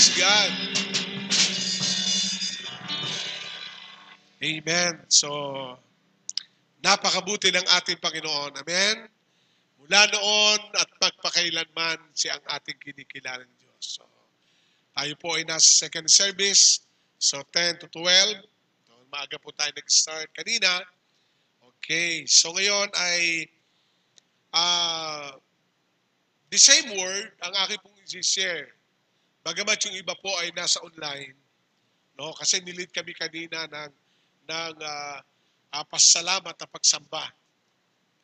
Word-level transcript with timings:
Praise 0.00 0.16
God. 0.16 0.52
Amen. 4.40 4.92
So, 5.12 5.28
napakabuti 6.80 7.52
ng 7.52 7.68
ating 7.68 8.00
Panginoon. 8.00 8.64
Amen. 8.64 9.12
Mula 9.76 10.00
noon 10.08 10.60
at 10.80 10.88
magpakailanman 11.04 12.00
siya 12.16 12.40
ang 12.40 12.44
ating 12.48 12.80
kinikilalang 12.80 13.52
Diyos. 13.60 14.00
So, 14.00 14.08
tayo 14.96 15.12
po 15.20 15.36
ay 15.36 15.44
nasa 15.44 15.68
second 15.68 16.08
service. 16.08 16.80
So, 17.20 17.44
10 17.52 17.84
to 17.84 17.92
12. 17.92 18.40
So, 18.88 18.96
maaga 19.12 19.36
po 19.36 19.52
tayo 19.52 19.68
nag-start 19.76 20.32
kanina. 20.32 20.80
Okay. 21.76 22.24
So, 22.24 22.56
ngayon 22.56 22.88
ay 22.96 23.52
uh, 24.56 25.36
the 26.48 26.56
same 26.56 26.88
word 26.96 27.36
ang 27.44 27.52
aking 27.68 27.84
pong 27.84 28.00
i-share. 28.00 28.79
Bagamat 29.50 29.82
yung 29.82 29.98
iba 29.98 30.14
po 30.14 30.30
ay 30.38 30.54
nasa 30.54 30.78
online. 30.78 31.34
No? 32.14 32.30
Kasi 32.38 32.62
nilit 32.62 32.94
kami 32.94 33.10
kanina 33.18 33.66
ng 33.66 33.90
ng 34.46 34.74
uh, 34.78 35.18
uh, 35.74 35.84
pasalamat 35.90 36.54
at 36.54 36.70
pagsamba. 36.70 37.26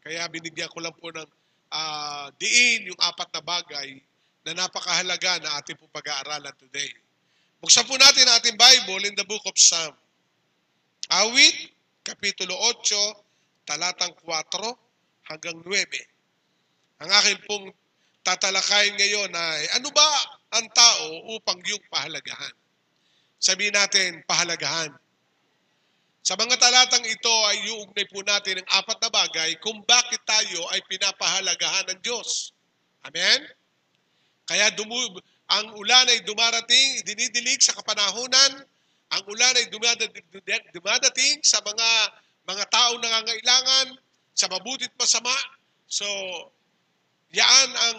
Kaya 0.07 0.23
binigyan 0.31 0.71
ko 0.71 0.79
lang 0.79 0.95
po 0.95 1.11
ng 1.11 1.27
uh, 1.75 2.31
diin 2.39 2.95
yung 2.95 3.01
apat 3.03 3.27
na 3.35 3.43
bagay 3.43 3.99
na 4.47 4.55
napakahalaga 4.55 5.43
na 5.43 5.59
ating 5.59 5.75
po 5.75 5.91
pag-aaralan 5.91 6.55
today. 6.63 6.95
Buksan 7.59 7.91
po 7.91 7.99
natin 7.99 8.23
ang 8.31 8.39
ating 8.39 8.55
Bible 8.55 9.11
in 9.11 9.19
the 9.19 9.27
book 9.27 9.43
of 9.51 9.59
Psalm. 9.59 9.99
Awit, 11.11 11.75
Kapitulo 12.07 12.55
8, 12.55 13.67
talatang 13.67 14.15
4 14.23 14.47
hanggang 15.27 15.59
9. 15.59 17.03
Ang 17.03 17.11
akin 17.11 17.39
pong 17.51 17.67
tatalakayin 18.23 18.95
ngayon 18.95 19.35
ay 19.35 19.63
ano 19.75 19.91
ba 19.91 20.07
ang 20.57 20.69
tao 20.73 21.37
upang 21.37 21.61
yung 21.69 21.85
pahalagahan? 21.93 22.55
Sabihin 23.37 23.77
natin, 23.77 24.25
pahalagahan. 24.25 24.91
Sa 26.27 26.35
mga 26.35 26.59
talatang 26.59 27.07
ito 27.07 27.35
ay 27.47 27.71
iuugnay 27.71 28.07
po 28.11 28.19
natin 28.27 28.59
ang 28.59 28.69
apat 28.83 28.99
na 28.99 29.11
bagay 29.15 29.51
kung 29.63 29.79
bakit 29.87 30.19
tayo 30.27 30.67
ay 30.75 30.83
pinapahalagahan 30.91 31.87
ng 31.95 32.01
Diyos. 32.03 32.51
Amen? 33.07 33.47
Kaya 34.51 34.75
dumu- 34.75 35.23
ang 35.47 35.71
ulan 35.79 36.11
ay 36.11 36.27
dumarating, 36.27 37.07
dinidilig 37.07 37.63
sa 37.63 37.79
kapanahunan, 37.79 38.67
ang 39.15 39.23
ulan 39.31 39.55
ay 39.55 39.71
dumadating 40.75 41.39
sa 41.47 41.63
mga 41.63 41.89
mga 42.47 42.65
taong 42.71 42.99
nangangailangan, 42.99 43.87
sa 44.35 44.51
mabutit 44.51 44.91
masama. 44.99 45.35
So, 45.87 46.07
yaan 47.31 47.71
ang 47.71 47.99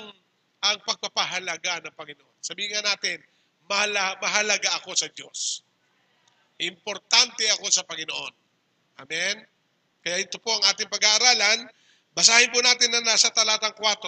ang 0.67 0.77
pagpapahalaga 0.83 1.87
ng 1.87 1.95
Panginoon. 1.95 2.26
Sabihin 2.47 2.71
nga 2.79 2.95
natin, 2.95 3.19
mahala, 3.67 4.15
mahalaga 4.23 4.79
ako 4.79 4.95
sa 4.95 5.11
Diyos. 5.11 5.67
Importante 6.63 7.43
ako 7.59 7.67
sa 7.67 7.83
Panginoon. 7.83 8.33
Amen? 9.03 9.43
Kaya 9.99 10.23
ito 10.23 10.39
po 10.39 10.55
ang 10.55 10.63
ating 10.71 10.87
pag-aaralan. 10.87 11.67
Basahin 12.15 12.47
po 12.55 12.63
natin 12.63 12.87
na 12.95 13.03
nasa 13.03 13.27
talatang 13.35 13.75
4, 13.75 13.99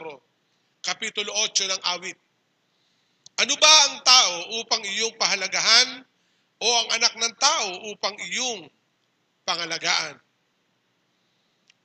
Kapitulo 0.79 1.35
8 1.35 1.67
ng 1.67 1.81
awit. 1.99 2.15
Ano 3.43 3.53
ba 3.59 3.73
ang 3.91 3.95
tao 4.07 4.35
upang 4.63 4.87
iyong 4.87 5.19
pahalagahan 5.19 6.07
o 6.63 6.65
ang 6.79 6.87
anak 6.95 7.13
ng 7.19 7.35
tao 7.35 7.91
upang 7.91 8.15
iyong 8.23 8.71
pangalagaan? 9.43 10.15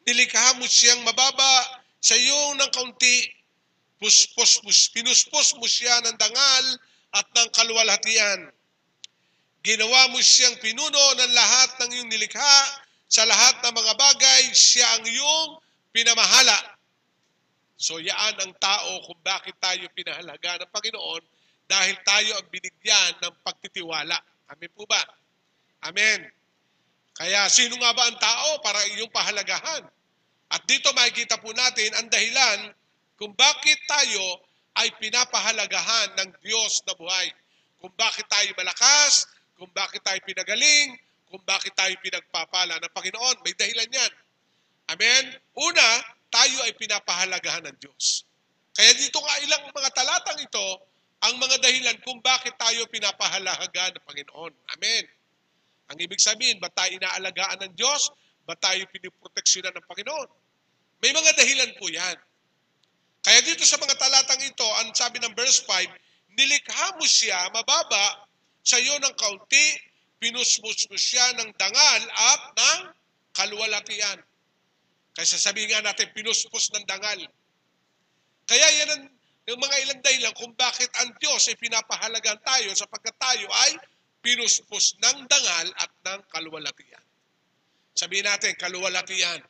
Nilikha 0.07 0.63
mo 0.63 0.71
siyang 0.71 1.03
mababa 1.03 1.83
sa 1.99 2.15
iyong 2.15 2.63
ng 2.63 2.71
kaunti, 2.71 3.27
puspos, 3.99 4.61
pus, 4.61 4.91
pinuspos 4.93 5.57
mo 5.59 5.67
siya 5.67 6.03
ng 6.05 6.17
dangal 6.19 6.67
at 7.15 7.27
ng 7.31 7.49
kaluwalhatian 7.55 8.51
Ginawa 9.65 10.13
mo 10.13 10.21
siyang 10.21 10.61
pinuno 10.61 11.05
ng 11.17 11.33
lahat 11.33 11.71
ng 11.81 11.91
iyong 11.97 12.11
nilikha, 12.13 12.57
sa 13.09 13.25
lahat 13.25 13.65
ng 13.65 13.73
mga 13.73 13.93
bagay, 13.97 14.43
siya 14.53 14.85
ang 15.01 15.09
iyong 15.09 15.57
pinamahala. 15.89 16.77
So 17.81 17.97
yaan 17.97 18.37
ang 18.45 18.53
tao 18.61 19.01
kung 19.09 19.17
bakit 19.25 19.57
tayo 19.57 19.89
pinahalaga 19.97 20.61
ng 20.61 20.69
Panginoon 20.69 21.23
dahil 21.65 21.97
tayo 22.05 22.37
ang 22.37 22.47
binigyan 22.53 23.13
ng 23.25 23.35
pagtitiwala. 23.41 24.21
Amen 24.53 24.69
po 24.77 24.85
ba? 24.85 25.01
Amen. 25.89 26.29
Kaya 27.17 27.49
sino 27.49 27.81
nga 27.81 27.97
ba 27.97 28.05
ang 28.05 28.21
tao 28.21 28.61
para 28.61 28.85
iyong 28.93 29.09
pahalagahan? 29.09 29.89
At 30.53 30.61
dito 30.69 30.93
makikita 30.93 31.41
po 31.41 31.57
natin 31.57 31.89
ang 31.97 32.13
dahilan 32.13 32.69
kung 33.25 33.33
bakit 33.41 33.81
tayo 33.89 34.45
ay 34.77 34.93
pinapahalagahan 35.01 36.13
ng 36.21 36.29
Diyos 36.45 36.85
na 36.85 36.93
buhay. 36.93 37.33
Kung 37.81 37.89
bakit 37.97 38.29
tayo 38.29 38.53
malakas, 38.53 39.25
kung 39.57 39.73
bakit 39.73 40.05
tayo 40.05 40.21
pinagaling, 40.29 40.93
kung 41.33 41.41
bakit 41.49 41.73
tayo 41.73 41.97
pinagpapala 42.05 42.77
ng 42.77 42.93
Panginoon. 42.93 43.41
May 43.41 43.57
dahilan 43.57 43.89
yan. 43.89 44.13
Amen? 44.93 45.25
Una, 45.57 46.05
tayo 46.29 46.69
ay 46.69 46.77
pinapahalagahan 46.77 47.65
ng 47.65 47.77
Diyos. 47.81 48.29
Kaya 48.77 48.93
dito 48.93 49.17
nga 49.25 49.41
ilang 49.41 49.73
mga 49.73 49.91
talatang 49.97 50.45
ito, 50.45 50.69
ang 51.25 51.41
mga 51.41 51.65
dahilan 51.65 51.97
kung 52.05 52.21
bakit 52.21 52.53
tayo 52.61 52.85
pinapahalagaan 52.93 53.97
ng 53.97 54.05
Panginoon. 54.05 54.53
Amen. 54.77 55.05
Ang 55.89 55.97
ibig 55.97 56.21
sabihin, 56.21 56.61
ba 56.61 56.69
tayo 56.69 56.93
inaalagaan 56.93 57.57
ng 57.65 57.73
Diyos? 57.73 58.13
Ba 58.45 58.53
tayo 58.61 58.85
piniproteksyonan 58.93 59.73
ng 59.73 59.87
Panginoon? 59.89 60.29
May 61.01 61.17
mga 61.17 61.33
dahilan 61.41 61.73
po 61.81 61.89
yan. 61.89 62.21
Kaya 63.25 63.41
dito 63.41 63.65
sa 63.65 63.81
mga 63.81 63.97
talatang 63.97 64.45
ito, 64.45 64.69
ang 64.85 64.93
sabi 64.93 65.17
ng 65.17 65.33
verse 65.33 65.65
5, 65.65 66.37
nilikha 66.37 67.01
mo 67.01 67.07
siya 67.09 67.49
mababa 67.57 68.29
sa 68.61 68.77
iyo 68.77 69.01
ng 69.01 69.15
kaunti, 69.17 69.81
pinusmus 70.21 70.89
mo 70.93 70.97
siya 70.97 71.33
ng 71.41 71.49
dangal 71.57 72.03
at 72.05 72.43
ng 72.53 72.81
kaluwalatian. 73.33 74.21
Kaya 75.15 75.27
sasabihin 75.27 75.73
nga 75.73 75.89
natin, 75.89 76.11
pinuspos 76.13 76.75
ng 76.75 76.85
dangal. 76.85 77.21
Kaya 78.45 78.67
yan 78.83 78.91
ang 78.93 79.05
yung 79.45 79.61
mga 79.61 79.77
ilang 79.85 80.01
dahilan 80.01 80.33
kung 80.41 80.57
bakit 80.57 80.89
ang 81.05 81.13
Diyos 81.21 81.53
ay 81.53 81.57
pinapahalagan 81.61 82.41
tayo 82.41 82.73
sapagkat 82.73 83.13
tayo 83.21 83.45
ay 83.69 83.77
pinuspos 84.25 84.97
ng 85.05 85.29
dangal 85.29 85.69
at 85.77 85.93
ng 85.93 86.21
kaluwalatian. 86.33 87.05
Sabihin 87.93 88.25
natin, 88.25 88.57
kaluwalatian. 88.57 89.45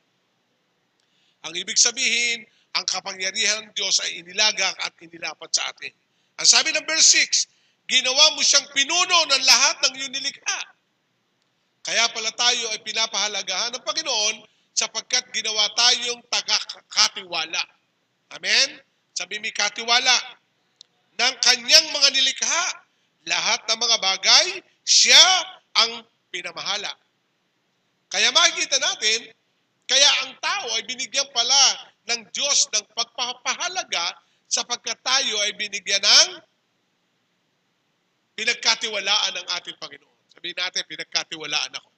Ang 1.46 1.54
ibig 1.54 1.78
sabihin, 1.78 2.42
ang 2.74 2.84
kapangyarihan 2.86 3.64
ng 3.64 3.70
Diyos 3.74 4.02
ay 4.02 4.22
inilagak 4.22 4.74
at 4.82 4.92
inilapat 4.98 5.50
sa 5.54 5.70
atin. 5.70 5.94
Ang 6.42 6.48
sabi 6.48 6.74
ng 6.74 6.82
verse 6.82 7.22
6, 7.22 7.54
Ginawa 7.84 8.32
mo 8.32 8.40
siyang 8.40 8.64
pinuno 8.72 9.18
ng 9.28 9.44
lahat 9.44 9.76
ng 9.84 9.92
iyong 10.00 10.14
nilikha. 10.16 10.60
Kaya 11.84 12.08
pala 12.16 12.32
tayo 12.32 12.72
ay 12.72 12.80
pinapahalagahan 12.80 13.76
ng 13.76 13.84
Panginoon 13.84 14.36
sapagkat 14.72 15.28
ginawa 15.36 15.68
tayong 15.76 16.24
taga-katiwala. 16.32 17.60
Amen? 18.40 18.80
Sabi 19.12 19.36
mi 19.36 19.52
katiwala 19.52 20.16
ng 21.20 21.34
kanyang 21.44 21.86
mga 21.92 22.08
nilikha. 22.16 22.64
Lahat 23.24 23.64
ng 23.64 23.78
mga 23.80 23.96
bagay, 24.04 24.46
siya 24.84 25.24
ang 25.80 26.04
pinamahala. 26.28 26.92
Kaya 28.12 28.28
makikita 28.36 28.76
natin, 28.76 29.32
kaya 29.88 30.08
ang 30.24 30.36
tao 30.44 30.76
ay 30.76 30.84
binigyan 30.84 31.24
pala 31.32 31.93
ng 32.04 32.20
Diyos 32.32 32.68
ng 32.72 32.84
pagpapahalaga 32.92 34.16
sapagkat 34.48 35.00
tayo 35.00 35.34
ay 35.44 35.56
binigyan 35.56 36.04
ng 36.04 36.28
pinagkatiwalaan 38.34 39.32
ng 39.40 39.46
ating 39.60 39.76
Panginoon. 39.78 40.18
Sabihin 40.34 40.58
natin, 40.58 40.82
pinagkatiwalaan 40.90 41.72
ako. 41.78 41.90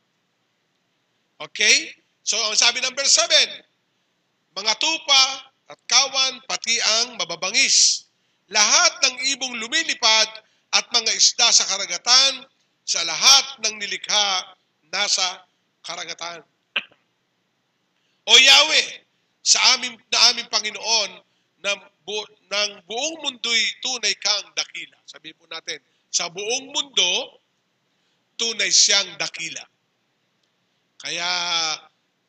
Okay? 1.49 1.93
So, 2.23 2.37
ang 2.39 2.57
sabi 2.57 2.81
verse 2.83 3.17
7, 3.19 4.57
mga 4.57 4.73
tupa 4.81 5.23
at 5.67 5.81
kawan, 5.91 6.41
pati 6.47 6.79
ang 7.03 7.19
mababangis. 7.19 8.07
Lahat 8.49 8.93
ng 9.03 9.17
ibong 9.35 9.59
lumilipad 9.59 10.31
at 10.71 10.87
mga 10.95 11.11
isda 11.11 11.51
sa 11.51 11.67
karagatan, 11.67 12.47
sa 12.87 13.03
lahat 13.03 13.47
ng 13.67 13.75
nilikha 13.83 14.27
nasa 14.95 15.43
karagatan. 15.83 16.47
O 18.27 18.33
Yahweh, 18.39 19.06
sa 19.47 19.79
amin 19.79 19.95
na 20.11 20.19
aming 20.35 20.51
Panginoon, 20.51 21.11
ng, 21.63 21.79
bu, 22.03 22.19
ng 22.51 22.71
buong 22.83 23.17
mundo'y 23.23 23.63
tunay 23.79 24.11
kang 24.19 24.51
dakila. 24.59 24.99
Sabihin 25.07 25.39
po 25.39 25.47
natin, 25.47 25.79
sa 26.11 26.27
buong 26.27 26.67
mundo, 26.75 27.39
tunay 28.35 28.75
siyang 28.75 29.15
dakila. 29.15 29.63
Kaya 30.99 31.29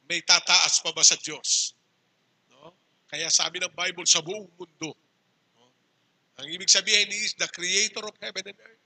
may 0.05 0.21
tataas 0.21 0.77
pa 0.85 0.93
ba 0.93 1.01
sa 1.01 1.17
Diyos? 1.17 1.73
No? 2.53 2.77
Kaya 3.09 3.33
sabi 3.33 3.57
ng 3.65 3.73
Bible, 3.73 4.05
sa 4.05 4.21
buong 4.21 4.45
mundo. 4.53 4.93
No? 5.57 5.73
Ang 6.37 6.53
ibig 6.53 6.69
sabihin, 6.69 7.09
is 7.09 7.33
the 7.41 7.49
creator 7.49 8.05
of 8.05 8.13
heaven 8.21 8.45
and 8.45 8.59
earth. 8.61 8.83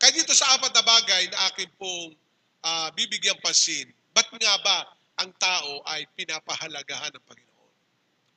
Kaya 0.00 0.16
dito 0.16 0.32
sa 0.32 0.56
apat 0.56 0.72
na 0.72 0.84
bagay 0.84 1.28
na 1.28 1.38
akin 1.52 1.68
pong 1.76 2.16
uh, 2.64 2.88
bibigyan 2.96 3.36
pansin, 3.44 3.92
ba't 4.16 4.26
nga 4.32 4.56
ba 4.64 5.03
ang 5.20 5.30
tao 5.38 5.82
ay 5.90 6.06
pinapahalagahan 6.18 7.12
ng 7.14 7.24
Panginoon? 7.24 7.72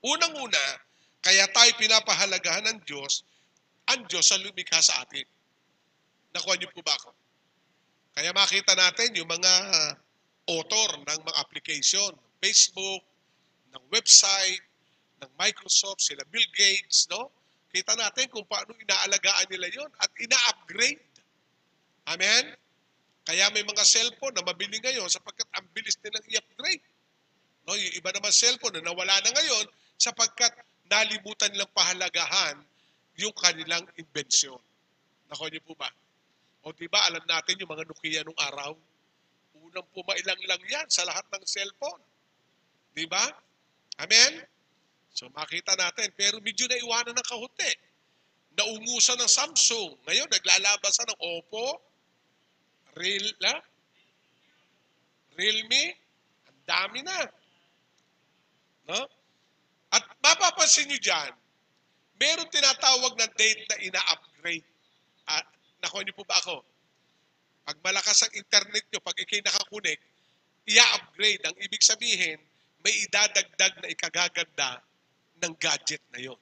Unang-una, 0.05 0.63
kaya 1.21 1.49
tayo 1.49 1.71
pinapahalagahan 1.81 2.69
ng 2.69 2.79
Diyos, 2.85 3.25
ang 3.89 4.05
Diyos 4.05 4.29
ang 4.29 4.43
lumikha 4.43 4.77
sa 4.83 5.01
atin. 5.01 5.25
Nakuha 6.35 6.59
niyo 6.59 6.69
po 6.69 6.83
ba 6.85 6.93
ako? 6.93 7.11
Kaya 8.17 8.33
makita 8.33 8.73
natin 8.73 9.13
yung 9.17 9.29
mga 9.29 9.53
author 10.47 10.89
ng 11.05 11.19
mga 11.21 11.37
application, 11.37 12.11
Facebook, 12.41 13.03
ng 13.73 13.83
website, 13.93 14.63
ng 15.21 15.31
Microsoft, 15.37 16.01
sila 16.01 16.23
Bill 16.29 16.45
Gates, 16.53 17.09
no? 17.09 17.29
Kita 17.73 17.93
natin 17.99 18.31
kung 18.31 18.47
paano 18.47 18.73
inaalagaan 18.73 19.47
nila 19.51 19.67
yon 19.69 19.91
at 19.99 20.09
ina-upgrade. 20.17 21.03
Amen? 22.07 22.55
Kaya 23.27 23.51
may 23.51 23.59
mga 23.59 23.83
cellphone 23.83 24.31
na 24.39 24.47
mabili 24.47 24.79
ngayon 24.79 25.11
sapagkat 25.11 25.51
ang 25.59 25.67
bilis 25.75 25.99
nilang 25.99 26.23
i-upgrade. 26.31 26.79
No, 27.67 27.75
yung 27.75 27.95
iba 27.99 28.15
naman 28.15 28.31
cellphone 28.31 28.79
na 28.79 28.87
nawala 28.87 29.19
na 29.19 29.35
ngayon 29.35 29.67
sapagkat 29.99 30.55
nalimutan 30.87 31.51
nilang 31.51 31.67
pahalagahan 31.75 32.55
yung 33.19 33.35
kanilang 33.35 33.83
inbensyon. 33.99 34.63
Nako 35.27 35.51
niyo 35.51 35.59
po 35.67 35.75
ba? 35.75 35.91
O 36.63 36.71
di 36.71 36.87
ba 36.87 37.03
alam 37.03 37.19
natin 37.27 37.59
yung 37.59 37.67
mga 37.67 37.83
Nokia 37.83 38.23
nung 38.23 38.39
araw? 38.39 38.71
Unang 39.59 39.87
pumailang 39.91 40.39
lang 40.47 40.63
yan 40.63 40.87
sa 40.87 41.03
lahat 41.03 41.27
ng 41.27 41.43
cellphone. 41.43 41.99
Di 42.95 43.03
ba? 43.11 43.27
Amen? 43.99 44.39
So 45.11 45.27
makita 45.35 45.75
natin, 45.75 46.15
pero 46.15 46.39
medyo 46.39 46.63
naiwanan 46.71 47.11
ng 47.11 47.27
kahute. 47.27 47.71
Naungusan 48.55 49.19
ng 49.19 49.27
Samsung. 49.27 49.99
Ngayon, 50.07 50.31
naglalabasan 50.31 51.11
ng 51.11 51.19
Oppo, 51.19 51.83
Real, 52.97 53.27
na? 53.45 53.53
Realme, 55.37 55.83
ang 56.49 56.59
dami 56.65 56.99
na. 57.05 57.19
No? 58.89 59.05
At 59.93 60.03
mapapansin 60.19 60.89
nyo 60.89 60.97
dyan, 60.97 61.31
meron 62.17 62.49
tinatawag 62.49 63.13
na 63.15 63.29
date 63.37 63.63
na 63.69 63.77
ina-upgrade. 63.85 64.65
Ah, 65.29 65.45
nakuha 65.85 66.01
niyo 66.01 66.17
po 66.17 66.25
ba 66.25 66.41
ako? 66.41 66.65
Pag 67.69 67.77
malakas 67.85 68.25
ang 68.25 68.33
internet 68.33 68.89
nyo, 68.89 68.99
pag 69.05 69.17
ikay 69.21 69.45
nakakunik, 69.45 70.01
i-upgrade. 70.65 71.43
Ang 71.45 71.55
ibig 71.61 71.83
sabihin, 71.85 72.41
may 72.81 72.93
idadagdag 73.05 73.73
na 73.83 73.87
ikagaganda 73.93 74.81
ng 75.45 75.53
gadget 75.61 76.01
na 76.09 76.19
yon. 76.19 76.39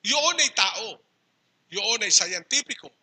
Yun 0.00 0.40
ay 0.40 0.50
tao. 0.56 0.96
Yun 1.68 2.00
ay 2.00 2.08
scientifico 2.08 2.97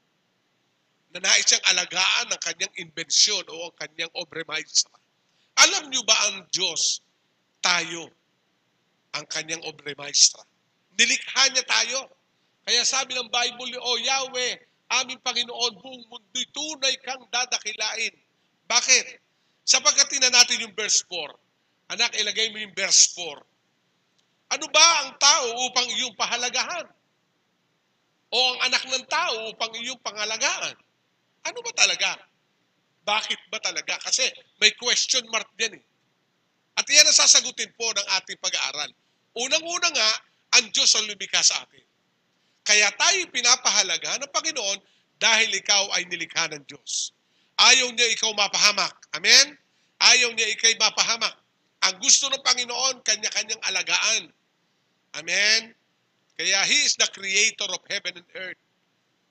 na 1.16 1.32
nais 1.32 1.48
siyang 1.48 1.64
alagaan 1.72 2.28
ng 2.28 2.42
kanyang 2.44 2.74
inbensyon 2.76 3.48
o 3.48 3.72
ang 3.72 3.76
kanyang 3.80 4.12
obre 4.20 4.44
maestra. 4.44 5.00
Alam 5.64 5.88
niyo 5.88 6.04
ba 6.04 6.12
ang 6.28 6.44
Diyos, 6.52 7.00
tayo, 7.64 8.12
ang 9.16 9.24
kanyang 9.32 9.64
obre 9.64 9.96
maestra? 9.96 10.44
Nilikha 11.00 11.56
niya 11.56 11.64
tayo. 11.64 12.12
Kaya 12.68 12.84
sabi 12.84 13.16
ng 13.16 13.32
Bible, 13.32 13.80
O 13.80 13.96
Yahweh, 13.96 14.60
aming 15.00 15.24
Panginoon, 15.24 15.80
buong 15.80 16.04
mundo'y 16.12 16.52
tunay 16.52 17.00
kang 17.00 17.24
dadakilain. 17.32 18.12
Bakit? 18.68 19.24
Sapagkat 19.64 20.12
tina 20.12 20.28
natin 20.28 20.68
yung 20.68 20.76
verse 20.76 21.00
4. 21.08 21.96
Anak, 21.96 22.12
ilagay 22.20 22.52
mo 22.52 22.60
yung 22.60 22.76
verse 22.76 23.16
4. 23.16 23.40
Ano 24.52 24.68
ba 24.68 24.86
ang 25.00 25.16
tao 25.16 25.48
upang 25.72 25.88
iyong 25.96 26.16
pahalagahan? 26.20 26.92
O 28.36 28.38
ang 28.52 28.60
anak 28.68 28.84
ng 28.84 29.06
tao 29.08 29.56
upang 29.56 29.72
iyong 29.80 30.02
pangalagaan? 30.04 30.76
Ano 31.46 31.62
ba 31.62 31.72
talaga? 31.78 32.18
Bakit 33.06 33.40
ba 33.54 33.62
talaga? 33.62 33.94
Kasi 34.02 34.26
may 34.58 34.74
question 34.78 35.26
mark 35.30 35.46
din 35.54 35.78
eh. 35.78 35.84
At 36.76 36.90
yan 36.90 37.06
ang 37.06 37.16
sasagutin 37.16 37.72
po 37.78 37.88
ng 37.94 38.08
ating 38.20 38.42
pag-aaral. 38.42 38.92
Unang-una 39.38 39.90
nga, 39.94 40.12
ang 40.60 40.66
Diyos 40.74 40.92
ang 40.98 41.08
lumikha 41.08 41.40
sa 41.46 41.64
atin. 41.64 41.86
Kaya 42.66 42.90
tayo 42.98 43.30
pinapahalaga 43.30 44.18
ng 44.18 44.32
Panginoon 44.34 44.80
dahil 45.22 45.50
ikaw 45.54 45.94
ay 45.96 46.10
nilikha 46.10 46.50
ng 46.52 46.66
Diyos. 46.66 47.14
Ayaw 47.62 47.88
niya 47.94 48.10
ikaw 48.12 48.34
mapahamak. 48.36 48.96
Amen? 49.16 49.56
Ayaw 50.02 50.34
niya 50.34 50.50
ikaw 50.52 50.74
mapahamak. 50.82 51.36
Ang 51.86 51.96
gusto 52.02 52.28
ng 52.28 52.42
Panginoon, 52.42 53.06
kanya-kanyang 53.06 53.62
alagaan. 53.70 54.34
Amen? 55.16 55.72
Kaya 56.36 56.66
He 56.68 56.90
is 56.90 56.98
the 57.00 57.08
creator 57.14 57.70
of 57.70 57.86
heaven 57.88 58.20
and 58.20 58.30
earth. 58.36 58.62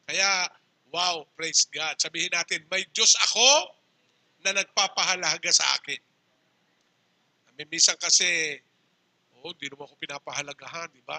Kaya 0.08 0.48
Wow, 0.94 1.26
praise 1.34 1.66
God. 1.74 1.98
Sabihin 1.98 2.30
natin, 2.30 2.62
may 2.70 2.86
Diyos 2.94 3.18
ako 3.18 3.74
na 4.46 4.54
nagpapahalaga 4.54 5.50
sa 5.50 5.66
akin. 5.74 5.98
Minsan 7.66 7.98
kasi, 7.98 8.54
oh, 9.42 9.50
di 9.58 9.66
naman 9.66 9.90
ako 9.90 9.98
pinapahalagahan, 9.98 10.94
di 10.94 11.02
ba? 11.02 11.18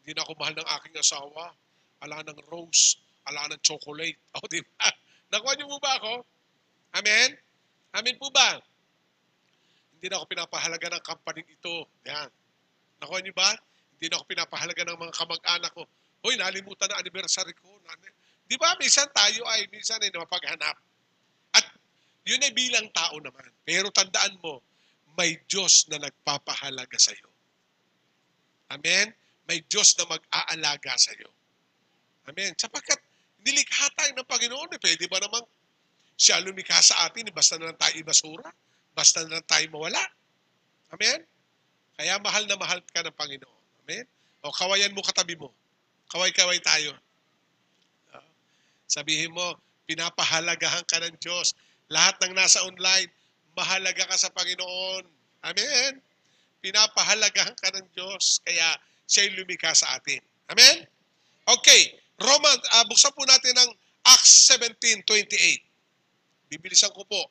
Hindi 0.00 0.16
na 0.16 0.24
ako 0.24 0.32
mahal 0.40 0.56
ng 0.56 0.68
aking 0.80 0.96
asawa. 0.96 1.52
Ala 2.00 2.24
ng 2.24 2.40
rose, 2.48 2.96
ala 3.28 3.44
ng 3.52 3.60
chocolate. 3.60 4.16
Oh, 4.40 4.48
di 4.48 4.64
ba? 4.64 4.88
Nakuha 5.28 5.52
niyo 5.52 5.68
po 5.68 5.76
ba 5.84 6.00
ako? 6.00 6.24
Amen? 6.96 7.36
Amen 7.92 8.16
po 8.16 8.32
ba? 8.32 8.56
Hindi 10.00 10.08
na 10.08 10.16
ako 10.16 10.32
pinapahalaga 10.32 10.96
ng 10.96 11.04
company 11.04 11.44
ito. 11.44 11.84
Yan. 12.08 12.32
Nakuha 13.04 13.20
niyo 13.20 13.36
ba? 13.36 13.52
Hindi 14.00 14.08
na 14.08 14.16
ako 14.16 14.24
pinapahalaga 14.32 14.80
ng 14.88 14.96
mga 14.96 15.12
kamag-anak 15.12 15.72
ko. 15.76 15.84
Hoy, 16.24 16.40
nalimutan 16.40 16.88
na 16.88 17.04
anniversary 17.04 17.52
ko. 17.52 17.68
Di 18.50 18.58
ba, 18.58 18.74
minsan 18.82 19.06
tayo 19.14 19.46
ay, 19.46 19.70
minsan 19.70 20.02
ay 20.02 20.10
mapaghanap. 20.10 20.74
At 21.54 21.64
yun 22.26 22.42
ay 22.42 22.50
bilang 22.50 22.90
tao 22.90 23.14
naman. 23.22 23.46
Pero 23.62 23.94
tandaan 23.94 24.34
mo, 24.42 24.58
may 25.14 25.38
Diyos 25.46 25.86
na 25.86 26.02
nagpapahalaga 26.02 26.98
sa 26.98 27.14
iyo. 27.14 27.30
Amen? 28.74 29.14
May 29.46 29.62
Diyos 29.70 29.94
na 30.02 30.10
mag-aalaga 30.10 30.98
sa 30.98 31.14
iyo. 31.14 31.30
Amen? 32.26 32.58
Sapagkat 32.58 32.98
nilikha 33.46 33.86
tayo 33.94 34.10
ng 34.18 34.26
Panginoon. 34.26 34.74
Eh. 34.74 34.80
Pwede 34.82 35.06
ba 35.06 35.22
namang 35.22 35.46
siya 36.18 36.42
lumikha 36.42 36.82
sa 36.82 37.06
atin, 37.06 37.30
eh, 37.30 37.34
basta 37.34 37.54
na 37.54 37.70
lang 37.70 37.78
tayo 37.78 37.94
ibasura, 38.02 38.50
basta 38.92 39.22
na 39.24 39.38
lang 39.38 39.46
tayo 39.46 39.64
mawala. 39.70 40.02
Amen? 40.90 41.22
Kaya 41.94 42.18
mahal 42.18 42.50
na 42.50 42.58
mahal 42.58 42.82
ka 42.90 43.06
ng 43.06 43.14
Panginoon. 43.14 43.62
Amen? 43.86 44.04
O 44.42 44.50
kawayan 44.50 44.90
mo 44.90 45.06
katabi 45.06 45.38
mo. 45.38 45.54
Kaway-kaway 46.10 46.58
tayo. 46.58 46.98
Sabihin 48.90 49.30
mo, 49.30 49.54
pinapahalagahan 49.86 50.82
ka 50.90 50.98
ng 50.98 51.14
Diyos. 51.22 51.54
Lahat 51.94 52.18
ng 52.26 52.34
nasa 52.34 52.58
online, 52.66 53.06
mahalaga 53.54 54.02
ka 54.10 54.18
sa 54.18 54.34
Panginoon. 54.34 55.06
Amen? 55.46 56.02
Pinapahalagahan 56.58 57.54
ka 57.54 57.70
ng 57.70 57.86
Diyos, 57.94 58.42
kaya 58.42 58.66
siya'y 59.06 59.38
lumikha 59.38 59.70
sa 59.78 59.94
atin. 59.94 60.18
Amen? 60.50 60.90
Okay, 61.46 61.94
Roman, 62.18 62.58
uh, 62.74 62.84
buksan 62.90 63.14
po 63.14 63.22
natin 63.30 63.54
ang 63.62 63.70
Acts 64.10 64.50
17.28. 64.58 66.50
Bibilisan 66.50 66.90
ko 66.90 67.06
po. 67.06 67.30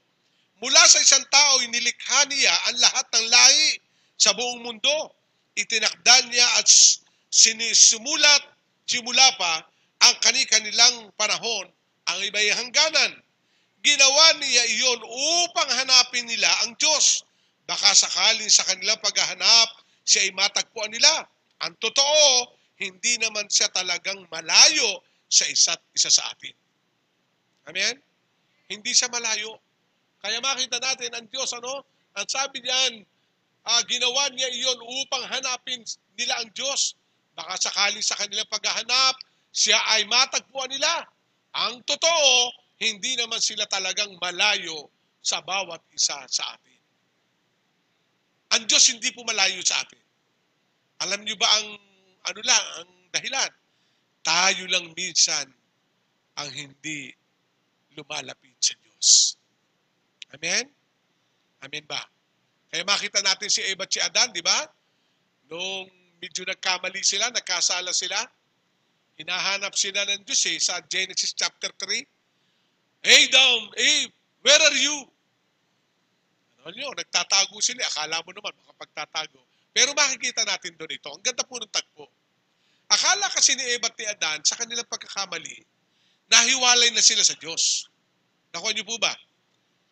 Mula 0.64 0.80
sa 0.88 1.04
isang 1.04 1.28
tao, 1.28 1.60
inilikha 1.60 2.24
niya 2.32 2.56
ang 2.72 2.80
lahat 2.80 3.06
ng 3.20 3.26
lahi 3.28 3.84
sa 4.16 4.32
buong 4.32 4.64
mundo. 4.64 5.12
Itinakda 5.60 6.24
niya 6.32 6.48
at 6.60 6.68
sinisimulat, 7.28 8.48
simula 8.88 9.28
pa 9.36 9.68
ang 10.00 10.16
kani-kanilang 10.24 11.12
panahon, 11.20 11.68
ang 12.08 12.20
iba'y 12.24 12.50
hangganan. 12.56 13.20
Ginawa 13.80 14.26
niya 14.40 14.64
iyon 14.76 15.00
upang 15.48 15.70
hanapin 15.72 16.28
nila 16.28 16.50
ang 16.64 16.76
Diyos. 16.76 17.24
Baka 17.64 17.96
sakaling 17.96 18.50
sa 18.52 18.66
kanilang 18.68 19.00
paghahanap, 19.00 19.70
siya 20.04 20.26
ay 20.28 20.32
matagpuan 20.36 20.90
nila. 20.90 21.28
Ang 21.64 21.76
totoo, 21.78 22.56
hindi 22.80 23.20
naman 23.20 23.46
siya 23.52 23.68
talagang 23.70 24.26
malayo 24.32 25.04
sa 25.30 25.46
isa't 25.46 25.80
isa 25.94 26.10
sa 26.10 26.28
atin. 26.32 26.56
Amen? 27.70 27.96
Hindi 28.72 28.92
siya 28.96 29.12
malayo. 29.14 29.60
Kaya 30.20 30.42
makita 30.42 30.82
natin 30.82 31.14
ang 31.14 31.28
Diyos, 31.30 31.52
ano? 31.56 31.86
Ang 32.18 32.28
sabi 32.28 32.60
niyan, 32.60 33.06
uh, 33.64 33.82
ginawa 33.86 34.28
niya 34.34 34.50
iyon 34.52 34.80
upang 34.82 35.24
hanapin 35.30 35.80
nila 36.18 36.42
ang 36.42 36.50
Diyos. 36.52 36.98
Baka 37.38 37.56
sakaling 37.56 38.04
sa 38.04 38.18
kanilang 38.20 38.50
paghahanap, 38.50 39.16
siya 39.50 39.78
ay 39.98 40.06
matagpuan 40.06 40.70
nila. 40.70 41.06
Ang 41.58 41.82
totoo, 41.84 42.54
hindi 42.80 43.18
naman 43.18 43.42
sila 43.42 43.66
talagang 43.66 44.14
malayo 44.22 44.88
sa 45.20 45.42
bawat 45.44 45.84
isa 45.92 46.16
sa 46.30 46.44
atin. 46.56 46.80
Ang 48.56 48.64
Diyos 48.66 48.86
hindi 48.90 49.10
po 49.14 49.22
malayo 49.28 49.60
sa 49.62 49.82
atin. 49.84 50.02
Alam 51.06 51.22
niyo 51.28 51.36
ba 51.38 51.48
ang 51.60 51.68
ano 52.30 52.40
lang, 52.44 52.64
ang 52.82 52.92
dahilan? 53.14 53.52
Tayo 54.20 54.64
lang 54.68 54.92
minsan 54.94 55.48
ang 56.40 56.50
hindi 56.52 57.12
lumalapit 57.96 58.56
sa 58.60 58.76
Diyos. 58.80 59.36
Amen? 60.36 60.66
Amen 61.66 61.86
ba? 61.88 62.00
Kaya 62.70 62.86
makita 62.86 63.20
natin 63.26 63.50
si 63.50 63.66
Eva 63.66 63.84
at 63.84 63.92
si 63.92 64.00
Adan, 64.00 64.30
di 64.30 64.46
ba? 64.46 64.56
Nung 65.50 65.90
medyo 66.22 66.46
nagkamali 66.46 67.02
sila, 67.02 67.34
nagkasala 67.34 67.90
sila, 67.90 68.20
Hinahanap 69.20 69.76
sila 69.76 70.08
ng 70.08 70.24
Diyos 70.24 70.48
eh, 70.48 70.56
sa 70.64 70.80
Genesis 70.88 71.36
chapter 71.36 71.68
3. 71.76 72.08
Adam, 73.04 73.68
Abe, 73.76 74.16
where 74.40 74.64
are 74.64 74.80
you? 74.80 74.96
Ano 76.64 76.72
nyo, 76.72 76.96
nagtatago 76.96 77.60
sila. 77.60 77.84
Akala 77.84 78.24
mo 78.24 78.32
naman 78.32 78.56
makapagtatago. 78.64 79.44
Pero 79.76 79.92
makikita 79.92 80.48
natin 80.48 80.72
doon 80.80 80.96
ito. 80.96 81.12
Ang 81.12 81.20
ganda 81.20 81.44
po 81.44 81.60
ng 81.60 81.68
tagpo. 81.68 82.08
Akala 82.88 83.28
kasi 83.36 83.60
ni 83.60 83.64
Eva 83.76 83.92
at 83.92 83.96
ni 84.00 84.06
Adan 84.08 84.40
sa 84.48 84.56
kanilang 84.56 84.88
pagkakamali, 84.88 85.68
nahiwalay 86.32 86.90
na 86.96 87.04
sila 87.04 87.22
sa 87.22 87.36
Diyos. 87.36 87.92
Nakuha 88.56 88.72
niyo 88.72 88.88
po 88.88 88.96
ba? 89.04 89.12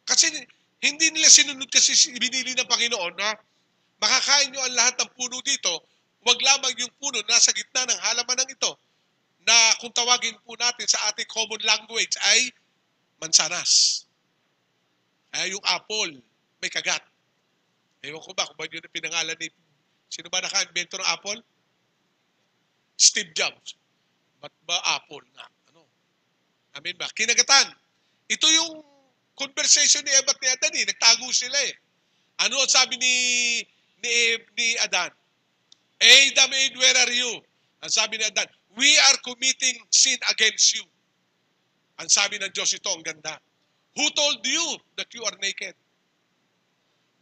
Kasi 0.07 0.31
hindi 0.79 1.11
nila 1.11 1.27
sinunod 1.27 1.67
kasi 1.67 1.93
binili 2.15 2.55
ng 2.55 2.65
Panginoon 2.65 3.13
na 3.19 3.35
makakain 3.99 4.55
niyo 4.55 4.63
ang 4.63 4.73
lahat 4.73 4.95
ng 5.03 5.09
puno 5.19 5.35
dito, 5.43 5.83
wag 6.23 6.39
lamang 6.39 6.73
yung 6.79 6.93
puno 6.95 7.19
nasa 7.27 7.51
gitna 7.51 7.85
ng 7.91 7.99
halaman 8.07 8.39
ng 8.47 8.55
ito 8.55 8.71
na 9.47 9.55
kung 9.79 9.95
tawagin 9.95 10.35
po 10.43 10.59
natin 10.59 10.83
sa 10.91 11.07
ating 11.07 11.27
common 11.31 11.63
language 11.63 12.19
ay 12.35 12.51
mansanas. 13.23 14.03
Ay 15.31 15.55
yung 15.55 15.63
apple, 15.63 16.19
may 16.59 16.67
kagat. 16.67 17.01
Ewan 18.03 18.19
ko 18.19 18.35
ba 18.35 18.43
kung 18.43 18.59
ba 18.59 18.67
yun 18.67 18.83
ang 18.83 18.93
pinangalan 18.93 19.39
ni 19.39 19.47
Sino 20.07 20.31
ba 20.31 20.39
naka-invento 20.39 20.95
ng 20.97 21.09
Apple? 21.11 21.39
Steve 22.95 23.35
Jobs. 23.35 23.75
Ba't 24.39 24.53
ba 24.63 24.79
Apple 24.97 25.27
nga? 25.35 25.45
Ano? 25.71 25.83
Amin 26.79 26.95
ba? 26.95 27.11
Kinagatan. 27.11 27.75
Ito 28.31 28.47
yung 28.47 28.71
conversation 29.35 30.01
ni 30.07 30.11
Eva 30.15 30.31
at 30.31 30.39
ni 30.39 30.47
Adan 30.47 30.73
eh. 30.79 30.85
Nagtago 30.87 31.27
sila 31.35 31.59
eh. 31.67 31.75
Ano 32.47 32.57
ang 32.57 32.71
sabi 32.71 32.95
ni 32.97 33.13
ni, 33.99 34.13
ni 34.55 34.67
Adan? 34.81 35.11
Adam, 35.97 36.49
Aid, 36.53 36.73
where 36.77 36.97
are 37.01 37.13
you? 37.13 37.41
Ang 37.81 37.91
sabi 37.91 38.21
ni 38.21 38.25
Adan, 38.25 38.47
we 38.77 38.89
are 39.09 39.17
committing 39.25 39.81
sin 39.89 40.17
against 40.29 40.77
you. 40.77 40.85
Ang 41.97 42.09
sabi 42.13 42.37
ng 42.37 42.53
Diyos 42.53 42.77
ito, 42.77 42.87
ang 42.93 43.01
ganda. 43.01 43.41
Who 43.97 44.05
told 44.13 44.45
you 44.45 44.77
that 45.01 45.09
you 45.17 45.25
are 45.25 45.33
naked? 45.41 45.73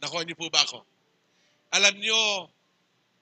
Nakuha 0.04 0.28
niyo 0.28 0.36
po 0.36 0.52
ba 0.52 0.60
ako? 0.60 0.84
Alam 1.72 1.96
niyo, 1.96 2.52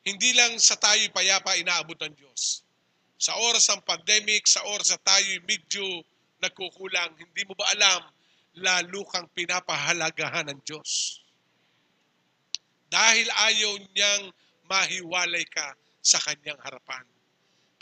hindi 0.02 0.34
lang 0.34 0.58
sa 0.58 0.74
tayo'y 0.74 1.14
payapa 1.14 1.54
inaabot 1.62 1.94
ng 1.94 2.14
Diyos. 2.18 2.66
Sa 3.14 3.38
oras 3.38 3.70
ng 3.70 3.86
pandemic, 3.86 4.50
sa 4.50 4.66
oras 4.66 4.90
na 4.90 4.98
tayo'y 4.98 5.38
medyo 5.46 5.86
nagkukulang, 6.42 7.14
hindi 7.14 7.42
mo 7.46 7.54
ba 7.54 7.70
alam, 7.70 8.02
lalo 8.58 9.06
kang 9.06 9.30
pinapahalagahan 9.30 10.50
ng 10.50 10.60
Diyos. 10.66 11.22
Dahil 12.90 13.30
ayaw 13.30 13.72
niyang 13.94 14.24
mahiwalay 14.66 15.46
ka 15.46 15.78
sa 16.02 16.18
kanyang 16.18 16.58
harapan. 16.58 17.13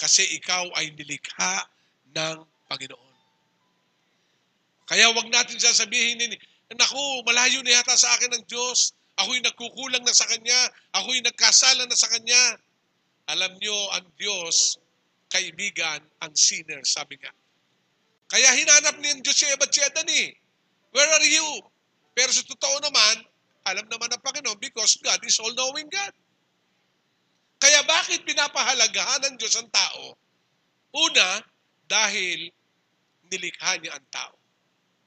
Kasi 0.02 0.26
ikaw 0.34 0.66
ay 0.74 0.90
nilikha 0.98 1.62
ng 2.10 2.42
Panginoon. 2.66 3.14
Kaya 4.90 5.14
wag 5.14 5.30
natin 5.30 5.62
sasabihin, 5.62 6.18
naku, 6.74 7.22
malayo 7.22 7.62
na 7.62 7.78
yata 7.78 7.94
sa 7.94 8.10
akin 8.18 8.34
ng 8.34 8.44
Diyos. 8.50 8.98
Ako'y 9.22 9.38
nagkukulang 9.38 10.02
na 10.02 10.10
sa 10.10 10.26
Kanya. 10.26 10.58
Ako'y 10.98 11.22
nagkasala 11.22 11.86
na 11.86 11.94
sa 11.94 12.10
Kanya. 12.10 12.58
Alam 13.30 13.54
nyo, 13.62 13.78
ang 13.94 14.10
Diyos, 14.18 14.82
kaibigan, 15.30 16.02
ang 16.18 16.34
sinner, 16.34 16.82
sabi 16.82 17.14
nga. 17.22 17.30
Kaya 18.26 18.58
hinanap 18.58 18.98
niya 18.98 19.22
Diyos 19.22 19.38
si 19.38 19.46
Eva 19.46 19.70
at 19.70 19.96
eh. 20.10 20.34
Where 20.90 21.12
are 21.14 21.28
you? 21.30 21.62
Pero 22.12 22.34
sa 22.34 22.42
totoo 22.42 22.82
naman, 22.82 23.22
alam 23.70 23.86
naman 23.86 24.10
ng 24.10 24.22
Panginoon 24.26 24.58
because 24.58 24.98
God 24.98 25.22
is 25.22 25.38
all-knowing 25.38 25.86
God. 25.88 26.12
Kaya 27.62 27.78
bakit 27.86 28.26
pinapahalagahan 28.26 29.22
ng 29.22 29.34
Diyos 29.38 29.54
ang 29.54 29.70
tao? 29.70 30.18
Una, 30.98 31.38
dahil 31.86 32.50
nilikha 33.30 33.78
niya 33.78 33.94
ang 33.94 34.06
tao 34.10 34.34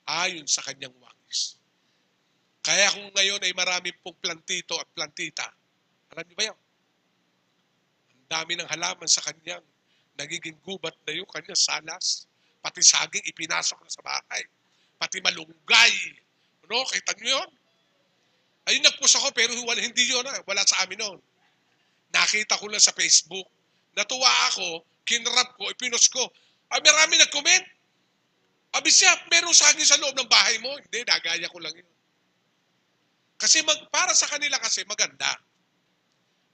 ayon 0.07 0.47
sa 0.47 0.63
kanyang 0.63 0.95
wangis. 1.03 1.59
Kaya 2.63 2.95
kung 2.95 3.11
ngayon 3.11 3.43
ay 3.43 3.51
marami 3.51 3.91
pong 3.99 4.15
plantito 4.23 4.79
at 4.79 4.87
plantita, 4.95 5.51
alam 6.15 6.23
niyo 6.23 6.35
ba 6.39 6.43
yan? 6.47 6.59
Ang 8.15 8.23
dami 8.31 8.51
ng 8.55 8.69
halaman 8.71 9.09
sa 9.11 9.19
kanyang 9.27 9.65
nagiging 10.15 10.55
gubat 10.63 10.95
na 11.03 11.11
yung 11.11 11.27
kanyang 11.27 11.59
salas. 11.59 12.23
Pati 12.63 12.79
saging 12.81 13.27
ipinasok 13.35 13.83
na 13.83 13.91
sa 13.91 14.01
bahay. 14.01 14.41
Pati 14.95 15.19
malunggay. 15.19 15.93
Ano? 16.65 16.87
Kita 16.87 17.11
niyo 17.19 17.35
yun? 17.35 17.49
Ayun, 18.65 18.81
nagpost 18.81 19.19
ako 19.19 19.29
pero 19.35 19.53
wala, 19.67 19.77
hindi 19.83 20.07
yun. 20.07 20.25
Ah. 20.25 20.39
Wala 20.47 20.65
sa 20.65 20.87
amin 20.87 20.97
noon. 20.97 21.19
Nakita 22.15 22.55
ko 22.55 22.71
lang 22.71 22.79
sa 22.79 22.95
Facebook. 22.95 23.43
Natuwa 23.91 24.31
ako, 24.51 24.87
kinrap 25.03 25.59
ko, 25.59 25.67
ipinos 25.67 26.07
ko. 26.07 26.23
Ay, 26.71 26.79
marami 26.79 27.19
nag-comment. 27.19 27.65
Abi 28.75 28.91
siya, 28.91 29.11
meron 29.31 29.55
saging 29.55 29.87
sa 29.87 29.99
loob 29.99 30.15
ng 30.15 30.31
bahay 30.31 30.55
mo. 30.63 30.71
Hindi, 30.79 31.03
nagaya 31.03 31.47
ko 31.51 31.59
lang 31.59 31.75
yun. 31.75 31.87
Kasi 33.35 33.63
mag, 33.67 33.79
para 33.91 34.15
sa 34.15 34.27
kanila 34.31 34.55
kasi 34.63 34.83
maganda. 34.87 35.27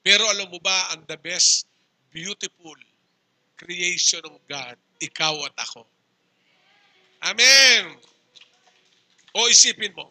Pero 0.01 0.25
alam 0.29 0.49
mo 0.49 0.57
ba, 0.61 0.93
ang 0.93 1.05
the 1.05 1.17
best, 1.21 1.69
beautiful 2.09 2.77
creation 3.53 4.21
of 4.25 4.41
God, 4.49 4.77
ikaw 4.97 5.37
at 5.45 5.53
ako. 5.61 5.85
Amen. 7.21 8.01
O 9.37 9.45
isipin 9.45 9.93
mo, 9.93 10.09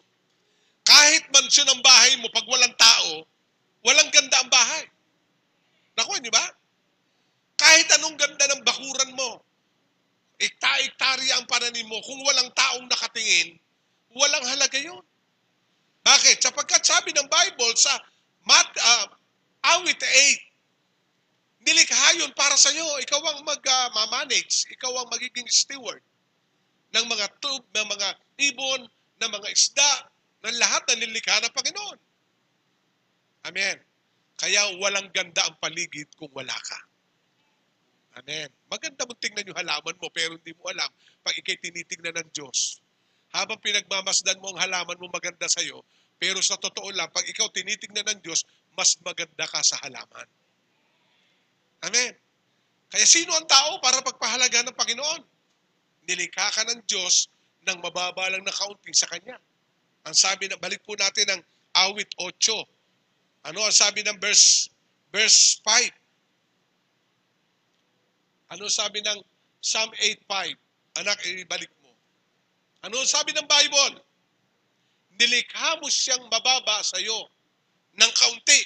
kahit 0.87 1.27
mansyon 1.35 1.67
ang 1.67 1.83
bahay 1.83 2.15
mo, 2.23 2.31
pag 2.31 2.47
walang 2.47 2.75
tao, 2.79 3.27
walang 3.83 4.09
ganda 4.15 4.39
ang 4.39 4.47
bahay. 4.47 4.87
Naku, 5.97 6.19
di 6.23 6.31
ba? 6.31 6.45
Kahit 7.59 7.87
anong 7.99 8.17
ganda 8.17 8.45
ng 8.51 8.61
bakuran 8.65 9.11
mo, 9.13 9.43
ikta-iktarya 10.41 11.37
ang 11.37 11.45
pananim 11.45 11.85
mo, 11.85 12.01
kung 12.01 12.21
walang 12.25 12.49
taong 12.57 12.89
nakatingin, 12.89 13.59
walang 14.15 14.45
halaga 14.49 14.79
yon. 14.81 15.03
Bakit? 16.01 16.41
Sapagkat 16.41 16.81
sabi 16.81 17.13
ng 17.13 17.29
Bible 17.29 17.75
sa 17.77 17.93
Mat, 18.41 18.69
uh, 18.73 19.05
awit 19.77 20.01
8, 20.01 20.51
nilikha 21.61 22.17
yun 22.17 22.33
para 22.33 22.57
sa 22.57 22.73
iyo. 22.73 22.85
Ikaw 23.05 23.21
ang 23.21 23.45
mag-manage. 23.45 24.65
Uh, 24.65 24.73
ikaw 24.73 24.91
ang 24.97 25.13
magiging 25.13 25.45
steward 25.45 26.01
ng 26.91 27.05
mga 27.05 27.25
tube, 27.37 27.65
ng 27.77 27.87
mga 27.87 28.07
ibon, 28.49 28.81
ng 29.21 29.29
mga 29.29 29.47
isda, 29.53 30.09
ng 30.41 30.57
lahat 30.57 30.81
na 30.89 30.95
nilikha 31.05 31.37
ng 31.45 31.53
Panginoon. 31.53 31.99
Amen. 33.45 33.77
Kaya 34.41 34.73
walang 34.81 35.13
ganda 35.13 35.45
ang 35.45 35.55
paligid 35.61 36.09
kung 36.17 36.33
wala 36.33 36.57
ka. 36.57 36.79
Amen. 38.17 38.49
Maganda 38.67 39.05
mong 39.05 39.21
tingnan 39.21 39.45
yung 39.45 39.55
halaman 39.55 39.95
mo 40.01 40.09
pero 40.09 40.35
hindi 40.35 40.51
mo 40.57 40.67
alam 40.67 40.89
pag 41.21 41.37
ikay 41.37 41.61
tinitingnan 41.61 42.17
ng 42.25 42.29
Diyos 42.33 42.81
habang 43.31 43.59
pinagmamasdan 43.63 44.41
mo 44.43 44.51
ang 44.51 44.59
halaman 44.59 44.99
mo 44.99 45.07
maganda 45.07 45.47
sa 45.47 45.63
iyo, 45.63 45.79
pero 46.19 46.43
sa 46.43 46.59
totoo 46.59 46.91
lang, 46.91 47.07
pag 47.09 47.23
ikaw 47.23 47.47
tinitingnan 47.49 48.03
ng 48.03 48.19
Diyos, 48.21 48.43
mas 48.75 48.99
maganda 49.01 49.47
ka 49.47 49.63
sa 49.63 49.79
halaman. 49.81 50.27
Amen. 51.87 52.13
Kaya 52.91 53.07
sino 53.07 53.31
ang 53.33 53.47
tao 53.47 53.79
para 53.79 54.03
pagpahalaga 54.03 54.67
ng 54.67 54.75
Panginoon? 54.75 55.21
Nilikha 56.11 56.51
ka 56.51 56.61
ng 56.67 56.83
Diyos 56.83 57.31
ng 57.63 57.77
mababa 57.79 58.27
lang 58.27 58.43
na 58.43 58.51
kaunting 58.51 58.93
sa 58.93 59.07
Kanya. 59.07 59.39
Ang 60.03 60.13
sabi 60.13 60.51
na, 60.51 60.59
balik 60.59 60.83
po 60.83 60.93
natin 60.99 61.39
ng 61.39 61.41
awit 61.87 62.11
8. 62.19 62.35
Ano 63.47 63.65
ang 63.65 63.73
sabi 63.73 64.05
ng 64.05 64.17
verse, 64.21 64.69
verse 65.09 65.57
5? 65.65 65.89
Ano 68.53 68.69
sabi 68.69 69.01
ng 69.01 69.19
Psalm 69.63 69.89
8.5? 69.97 70.57
Anak, 70.99 71.17
ibalik 71.25 71.71
ano 72.81 72.97
sabi 73.05 73.29
ng 73.37 73.45
Bible? 73.45 74.01
Nilikha 75.21 75.77
mo 75.77 75.85
siyang 75.85 76.25
mababa 76.33 76.81
sa 76.81 76.97
iyo 76.97 77.29
ng 77.93 78.11
kaunti. 78.17 78.61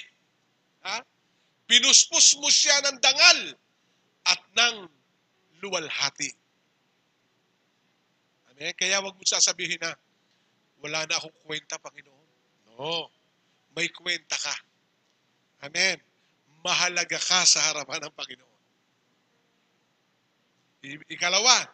Ha? 0.88 1.04
Pinuspos 1.68 2.40
mo 2.40 2.48
siya 2.48 2.80
ng 2.88 2.96
dangal 2.96 3.40
at 4.24 4.40
ng 4.56 4.76
luwalhati. 5.60 6.32
Amen? 8.52 8.72
Kaya 8.72 9.04
wag 9.04 9.12
mo 9.12 9.24
sasabihin 9.26 9.76
na, 9.84 9.92
wala 10.80 11.04
na 11.04 11.20
akong 11.20 11.36
kwenta, 11.44 11.76
Panginoon. 11.76 12.28
No. 12.72 13.12
May 13.76 13.92
kwenta 13.92 14.38
ka. 14.40 14.54
Amen. 15.66 15.98
Mahalaga 16.62 17.18
ka 17.18 17.42
sa 17.42 17.58
harapan 17.70 18.06
ng 18.06 18.14
Panginoon. 18.14 18.60
Ikalawa, 21.10 21.66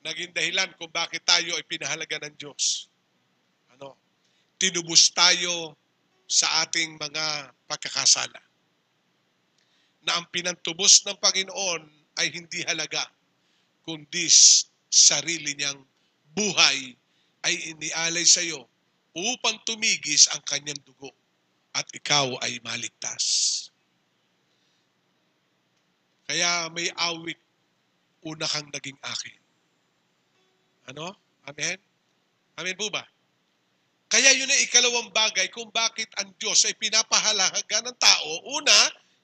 naging 0.00 0.32
dahilan 0.32 0.72
kung 0.80 0.88
bakit 0.88 1.20
tayo 1.28 1.52
ay 1.52 1.64
pinahalaga 1.68 2.16
ng 2.24 2.34
Diyos. 2.40 2.88
Ano? 3.76 4.00
Tinubos 4.56 5.12
tayo 5.12 5.76
sa 6.24 6.64
ating 6.64 6.96
mga 6.96 7.52
pagkakasala. 7.68 8.40
Na 10.08 10.16
ang 10.16 10.26
pinantubos 10.32 11.04
ng 11.04 11.20
Panginoon 11.20 11.84
ay 12.16 12.32
hindi 12.32 12.64
halaga, 12.64 13.04
kundi 13.84 14.24
sarili 14.88 15.52
niyang 15.52 15.84
buhay 16.32 16.96
ay 17.44 17.54
inialay 17.76 18.24
sa 18.24 18.40
iyo 18.40 18.64
upang 19.12 19.60
tumigis 19.68 20.32
ang 20.32 20.40
kanyang 20.48 20.80
dugo 20.80 21.12
at 21.78 21.86
ikaw 21.94 22.26
ay 22.42 22.58
maligtas. 22.66 23.24
Kaya 26.26 26.66
may 26.74 26.90
awit, 26.98 27.38
una 28.26 28.44
kang 28.50 28.66
naging 28.74 28.98
akin. 29.00 29.38
Ano? 30.90 31.14
Amen? 31.46 31.78
Amen 32.58 32.74
po 32.74 32.90
ba? 32.90 33.06
Kaya 34.10 34.34
yun 34.34 34.50
ay 34.50 34.66
ikalawang 34.66 35.14
bagay 35.14 35.46
kung 35.54 35.70
bakit 35.70 36.10
ang 36.18 36.34
Diyos 36.36 36.66
ay 36.66 36.74
pinapahalaga 36.76 37.78
ng 37.86 37.96
tao. 37.96 38.30
Una, 38.58 38.76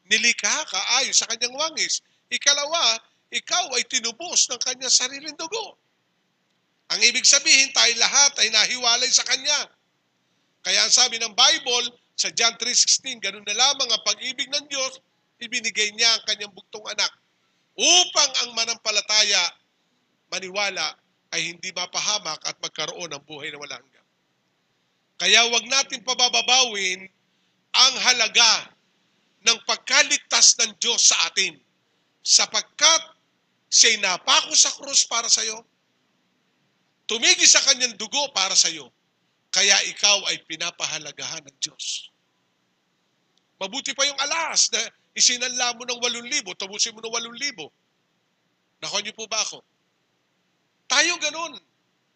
nilikha 0.06 0.64
ka 0.70 0.80
ayon 1.02 1.16
sa 1.16 1.26
kanyang 1.26 1.56
wangis. 1.56 2.04
Ikalawa, 2.30 3.00
ikaw 3.34 3.74
ay 3.74 3.84
tinubos 3.90 4.46
ng 4.46 4.60
kanyang 4.62 4.92
sariling 4.92 5.36
dugo. 5.36 5.76
Ang 6.92 7.00
ibig 7.00 7.24
sabihin, 7.24 7.72
tayo 7.72 7.90
lahat 7.96 8.32
ay 8.44 8.52
nahiwalay 8.52 9.08
sa 9.08 9.24
Kanya. 9.24 9.72
Kaya 10.60 10.84
ang 10.84 10.92
sabi 10.92 11.16
ng 11.16 11.32
Bible, 11.32 11.96
sa 12.14 12.30
John 12.30 12.54
3.16, 12.56 13.18
ganun 13.18 13.42
na 13.42 13.54
lamang 13.58 13.90
ang 13.90 14.02
pag-ibig 14.06 14.46
ng 14.50 14.66
Diyos, 14.70 15.02
ibinigay 15.42 15.90
niya 15.94 16.14
ang 16.14 16.22
kanyang 16.30 16.54
bugtong 16.54 16.86
anak 16.86 17.10
upang 17.74 18.30
ang 18.42 18.50
manampalataya 18.54 19.42
maniwala 20.30 20.94
ay 21.34 21.50
hindi 21.50 21.74
mapahamak 21.74 22.38
at 22.46 22.54
magkaroon 22.62 23.10
ng 23.10 23.22
buhay 23.26 23.50
na 23.50 23.58
walang 23.58 23.82
hanggan. 23.82 24.06
Kaya 25.18 25.50
wag 25.50 25.66
natin 25.66 26.06
pababawin 26.06 27.10
ang 27.74 27.94
halaga 28.06 28.70
ng 29.42 29.58
pagkaligtas 29.66 30.54
ng 30.62 30.78
Diyos 30.78 31.10
sa 31.10 31.18
atin 31.26 31.58
sapagkat 32.22 33.02
siya'y 33.74 33.98
napako 33.98 34.54
sa 34.54 34.70
krus 34.78 35.02
para 35.10 35.26
sa 35.26 35.42
iyo, 35.42 35.66
tumigi 37.10 37.44
sa 37.44 37.60
kanyang 37.66 37.98
dugo 37.98 38.30
para 38.30 38.54
sa 38.54 38.70
iyo, 38.70 38.93
kaya 39.54 39.78
ikaw 39.86 40.18
ay 40.26 40.42
pinapahalagahan 40.50 41.46
ng 41.46 41.56
Diyos. 41.62 42.10
Mabuti 43.62 43.94
pa 43.94 44.02
yung 44.02 44.18
alas 44.18 44.66
na 44.74 44.82
isinanla 45.14 45.78
mo 45.78 45.86
ng 45.86 46.02
8,000, 46.02 46.58
tabusin 46.58 46.90
mo 46.90 46.98
ng 46.98 47.14
8,000. 47.38 47.70
Nako 48.82 48.96
niyo 48.98 49.14
po 49.14 49.30
ba 49.30 49.38
ako? 49.38 49.62
Tayo 50.90 51.14
ganun. 51.22 51.54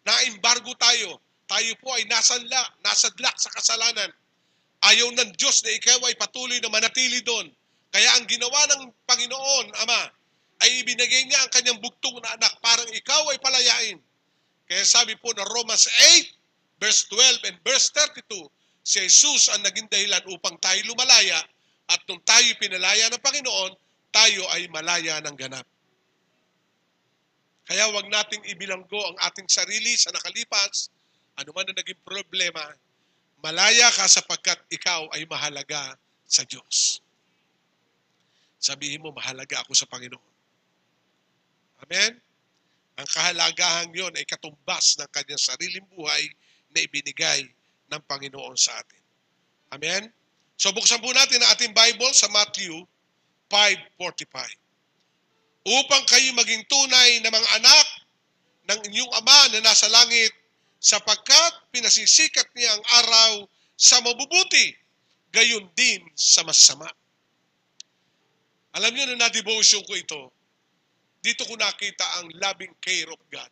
Na-embargo 0.03 0.75
tayo. 0.75 1.23
Tayo 1.47 1.73
po 1.79 1.95
ay 1.95 2.05
nasanla, 2.11 2.61
nasadlak 2.83 3.39
sa 3.39 3.55
kasalanan. 3.55 4.11
Ayaw 4.83 5.09
ng 5.15 5.31
Diyos 5.39 5.63
na 5.63 5.71
ikaw 5.79 5.99
ay 6.11 6.19
patuloy 6.19 6.59
na 6.59 6.69
manatili 6.75 7.23
doon. 7.23 7.49
Kaya 7.95 8.19
ang 8.19 8.27
ginawa 8.27 8.67
ng 8.75 8.83
Panginoon, 9.07 9.67
Ama, 9.87 10.01
ay 10.67 10.83
ibinigay 10.83 11.23
niya 11.31 11.39
ang 11.41 11.51
kanyang 11.55 11.79
bugtong 11.79 12.19
na 12.19 12.35
anak 12.35 12.53
parang 12.59 12.91
ikaw 12.91 13.23
ay 13.31 13.39
palayain. 13.39 13.99
Kaya 14.69 14.83
sabi 14.85 15.15
po 15.17 15.33
na 15.33 15.47
Romans 15.49 15.87
8, 15.87 16.38
verse 16.79 17.07
12 17.11 17.49
and 17.51 17.57
verse 17.67 17.91
32, 17.95 18.47
si 18.87 19.03
Jesus 19.05 19.51
ang 19.53 19.63
naging 19.67 19.91
dahilan 19.91 20.23
upang 20.31 20.57
tayo 20.63 20.81
lumalaya 20.87 21.39
at 21.91 22.01
nung 22.07 22.23
tayo 22.23 22.49
pinalaya 22.59 23.11
ng 23.11 23.23
Panginoon, 23.23 23.73
tayo 24.15 24.43
ay 24.57 24.71
malaya 24.73 25.21
ng 25.21 25.37
ganap. 25.37 25.67
Kaya 27.69 27.85
wag 27.93 28.09
nating 28.09 28.49
ibilanggo 28.49 28.97
ang 28.97 29.17
ating 29.29 29.45
sarili 29.45 29.93
sa 30.01 30.09
nakalipas, 30.09 30.89
ano 31.37 31.53
man 31.53 31.69
na 31.69 31.77
naging 31.77 32.01
problema, 32.01 32.65
malaya 33.45 33.93
ka 33.93 34.09
sapagkat 34.09 34.57
ikaw 34.73 35.05
ay 35.13 35.29
mahalaga 35.29 35.95
sa 36.25 36.49
Diyos. 36.49 37.05
Sabihin 38.59 39.05
mo, 39.05 39.13
mahalaga 39.15 39.63
ako 39.63 39.77
sa 39.77 39.87
Panginoon. 39.87 40.35
Amen? 41.87 42.19
Ang 42.99 43.09
kahalagahan 43.15 43.95
yon 43.95 44.11
ay 44.19 44.27
katumbas 44.27 44.99
ng 44.99 45.07
kanyang 45.15 45.39
sariling 45.39 45.87
buhay 45.95 46.27
na 46.79 46.87
ibinigay 46.87 47.43
ng 47.91 48.03
Panginoon 48.07 48.55
sa 48.55 48.79
atin. 48.79 49.03
Amen? 49.75 50.07
So 50.55 50.71
buksan 50.71 51.03
po 51.03 51.11
natin 51.11 51.43
ang 51.43 51.51
ating 51.59 51.75
Bible 51.75 52.15
sa 52.15 52.31
Matthew 52.31 52.87
5.45 53.51 54.31
upang 55.67 56.03
kayo 56.07 56.31
maging 56.39 56.63
tunay 56.71 57.19
na 57.21 57.35
mga 57.35 57.49
anak 57.59 57.87
ng 58.71 58.79
inyong 58.87 59.13
Ama 59.19 59.41
na 59.53 59.61
nasa 59.67 59.91
langit 59.91 60.31
sapagkat 60.79 61.53
pinasisikat 61.75 62.47
niya 62.55 62.71
ang 62.71 62.83
araw 63.03 63.33
sa 63.75 63.99
mabubuti, 64.03 64.75
gayon 65.35 65.67
din 65.75 66.03
sa 66.15 66.47
masama. 66.47 66.87
Alam 68.79 68.95
niyo 68.95 69.05
na 69.11 69.27
na-devotion 69.27 69.83
ko 69.87 69.93
ito, 69.99 70.23
dito 71.19 71.43
ko 71.47 71.55
nakita 71.59 72.23
ang 72.23 72.31
loving 72.39 72.75
care 72.79 73.11
of 73.11 73.21
God. 73.27 73.51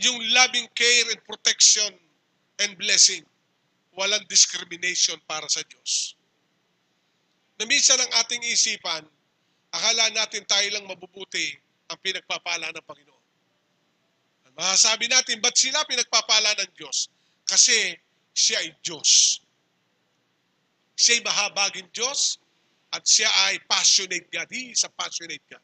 Yung 0.00 0.18
loving 0.32 0.68
care 0.72 1.12
and 1.12 1.20
protection 1.28 1.92
and 2.64 2.72
blessing, 2.80 3.24
walang 3.96 4.24
discrimination 4.28 5.20
para 5.28 5.44
sa 5.48 5.60
Diyos 5.68 6.20
na 7.60 7.68
minsan 7.68 8.00
ang 8.00 8.08
ating 8.24 8.40
isipan, 8.48 9.04
akala 9.68 10.08
natin 10.16 10.40
tayo 10.48 10.64
lang 10.72 10.88
mabubuti 10.88 11.52
ang 11.92 12.00
pinagpapala 12.00 12.72
ng 12.72 12.84
Panginoon. 12.88 13.24
Masasabi 14.56 15.12
natin, 15.12 15.44
ba't 15.44 15.52
sila 15.52 15.84
pinagpapala 15.84 16.56
ng 16.56 16.72
Diyos? 16.72 17.12
Kasi 17.44 17.92
siya 18.32 18.64
ay 18.64 18.72
Diyos. 18.80 19.44
Siya 20.96 21.20
ay 21.20 21.22
mahabagin 21.28 21.84
Diyos 21.92 22.40
at 22.96 23.04
siya 23.04 23.28
ay 23.52 23.60
passionate 23.68 24.32
God. 24.32 24.48
He 24.48 24.72
is 24.72 24.80
a 24.88 24.90
passionate 24.96 25.44
God. 25.52 25.62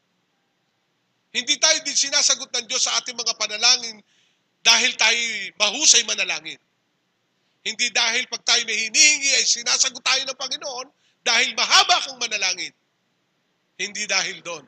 Hindi 1.33 1.57
tayo 1.57 1.81
din 1.81 1.97
sinasagot 1.97 2.53
ng 2.53 2.65
Diyos 2.69 2.85
sa 2.85 2.93
ating 3.01 3.17
mga 3.17 3.33
panalangin 3.41 3.97
dahil 4.67 4.91
tayo 4.99 5.23
mahusay 5.55 6.03
manalangin. 6.03 6.59
Hindi 7.63 7.87
dahil 7.95 8.27
pag 8.27 8.43
tayo 8.43 8.67
may 8.67 8.75
hinihingi 8.75 9.31
ay 9.39 9.45
sinasagot 9.47 10.03
tayo 10.03 10.27
ng 10.27 10.35
Panginoon, 10.35 10.87
dahil 11.23 11.55
mahaba 11.55 12.03
kang 12.03 12.19
manalangin. 12.19 12.71
Hindi 13.79 14.03
dahil 14.07 14.43
doon. 14.43 14.63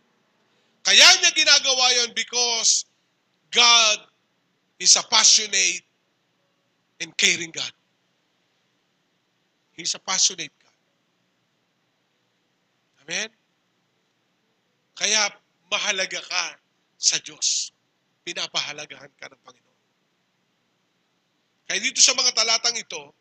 Kaya 0.84 1.08
niya 1.20 1.32
ginagawa 1.36 1.86
yon 2.00 2.12
because 2.16 2.88
God 3.52 4.00
is 4.80 4.96
a 4.96 5.04
passionate 5.12 5.84
and 7.04 7.12
caring 7.20 7.52
God. 7.52 7.74
He's 9.76 9.96
a 9.96 10.02
passionate 10.04 10.52
God. 10.60 10.78
Amen? 13.04 13.30
Kaya 14.96 15.32
mahalaga 15.72 16.20
ka 16.20 16.44
sa 17.00 17.16
Diyos. 17.24 17.72
Pinapahalagahan 18.28 19.12
ka 19.16 19.32
ng 19.32 19.42
Panginoon. 19.44 19.69
Kaya 21.70 21.86
dito 21.86 22.02
sa 22.02 22.18
mga 22.18 22.34
talatang 22.34 22.74
ito, 22.82 23.14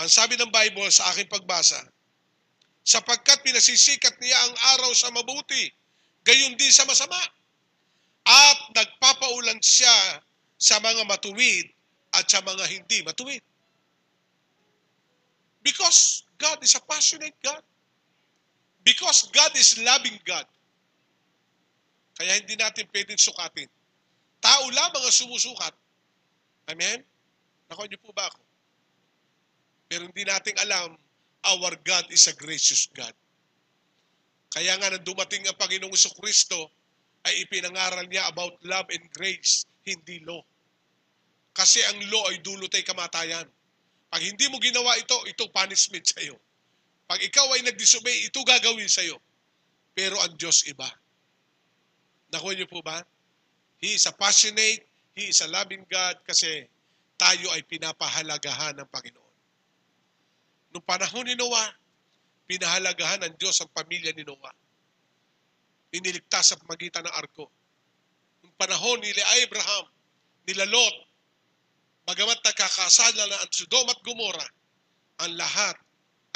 ang 0.00 0.08
sabi 0.08 0.40
ng 0.40 0.48
Bible 0.48 0.88
sa 0.88 1.12
aking 1.12 1.28
pagbasa, 1.28 1.76
sapagkat 2.80 3.44
pinasisikat 3.44 4.16
niya 4.16 4.32
ang 4.48 4.54
araw 4.80 4.90
sa 4.96 5.12
mabuti, 5.12 5.68
gayon 6.24 6.56
din 6.56 6.72
sa 6.72 6.88
masama. 6.88 7.20
At 8.26 8.58
nagpapaulan 8.72 9.60
siya 9.60 10.24
sa 10.56 10.80
mga 10.80 11.04
matuwid 11.04 11.68
at 12.16 12.24
sa 12.24 12.40
mga 12.40 12.64
hindi 12.64 13.04
matuwid. 13.04 13.44
Because 15.60 16.24
God 16.40 16.62
is 16.64 16.74
a 16.74 16.82
passionate 16.88 17.36
God. 17.44 17.60
Because 18.86 19.28
God 19.34 19.52
is 19.58 19.76
loving 19.82 20.16
God. 20.24 20.46
Kaya 22.16 22.40
hindi 22.40 22.56
natin 22.56 22.88
pwedeng 22.88 23.20
sukatin. 23.20 23.68
Tao 24.40 24.64
lamang 24.72 25.02
ang 25.04 25.12
sumusukat. 25.12 25.74
Amen? 26.70 27.04
Nakuha 27.66 27.86
niyo 27.86 27.98
po 28.02 28.10
ba 28.14 28.30
ako? 28.30 28.42
Pero 29.86 30.06
hindi 30.06 30.22
natin 30.26 30.54
alam 30.58 30.94
our 31.46 31.72
God 31.86 32.10
is 32.10 32.26
a 32.26 32.34
gracious 32.34 32.90
God. 32.90 33.14
Kaya 34.50 34.74
nga 34.78 34.90
nang 34.90 35.04
dumating 35.06 35.46
ang 35.46 35.58
Panginoong 35.58 35.94
Kristo, 36.18 36.72
ay 37.26 37.42
ipinangaral 37.42 38.06
niya 38.06 38.30
about 38.30 38.54
love 38.62 38.86
and 38.94 39.02
grace, 39.10 39.66
hindi 39.82 40.22
law. 40.22 40.38
Kasi 41.50 41.82
ang 41.82 41.98
law 42.06 42.30
ay 42.30 42.38
dulot 42.38 42.70
ay 42.70 42.86
kamatayan. 42.86 43.46
Pag 44.06 44.22
hindi 44.22 44.46
mo 44.46 44.62
ginawa 44.62 44.94
ito, 44.94 45.18
ito 45.26 45.50
punishment 45.50 46.06
sa 46.06 46.22
iyo. 46.22 46.38
Pag 47.10 47.18
ikaw 47.26 47.46
ay 47.58 47.66
nag-disobey, 47.66 48.30
ito 48.30 48.38
gagawin 48.46 48.86
sa 48.86 49.02
iyo. 49.02 49.18
Pero 49.90 50.14
ang 50.22 50.38
Diyos 50.38 50.62
iba. 50.70 50.86
Nakuha 52.30 52.54
niyo 52.54 52.70
po 52.70 52.78
ba? 52.82 53.02
He 53.82 53.98
is 53.98 54.06
a 54.06 54.14
passionate, 54.14 54.86
He 55.18 55.32
is 55.32 55.42
a 55.42 55.50
loving 55.50 55.82
God 55.90 56.22
kasi 56.22 56.68
tayo 57.16 57.48
ay 57.56 57.64
pinapahalagahan 57.64 58.76
ng 58.76 58.88
Panginoon. 58.92 59.36
Noong 60.76 60.86
panahon 60.86 61.24
ni 61.24 61.34
Noah, 61.34 61.72
pinahalagahan 62.46 63.24
ng 63.26 63.34
Diyos 63.40 63.56
ang 63.64 63.72
pamilya 63.72 64.12
ni 64.12 64.22
Noah. 64.22 64.52
Iniligtas 65.96 66.52
sa 66.52 66.60
pamagitan 66.60 67.04
ng 67.08 67.14
arko. 67.16 67.48
Noong 68.44 68.56
panahon 68.60 69.00
ni 69.00 69.10
Abraham, 69.42 69.88
nila 70.46 70.68
Lot, 70.68 70.96
bagamat 72.06 72.38
nagkakasala 72.44 73.22
na 73.26 73.36
ang 73.42 73.50
Sodom 73.50 73.88
at 73.90 73.98
Gomora, 74.04 74.46
ang 75.24 75.32
lahat 75.34 75.76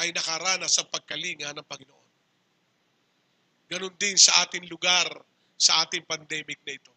ay 0.01 0.09
nakaranas 0.11 0.81
sa 0.81 0.83
pagkalinga 0.89 1.53
ng 1.53 1.65
Panginoon. 1.69 2.09
Ganon 3.71 3.95
din 3.95 4.17
sa 4.17 4.43
ating 4.43 4.67
lugar, 4.67 5.07
sa 5.55 5.85
ating 5.85 6.03
pandemic 6.09 6.57
na 6.65 6.73
ito. 6.75 6.91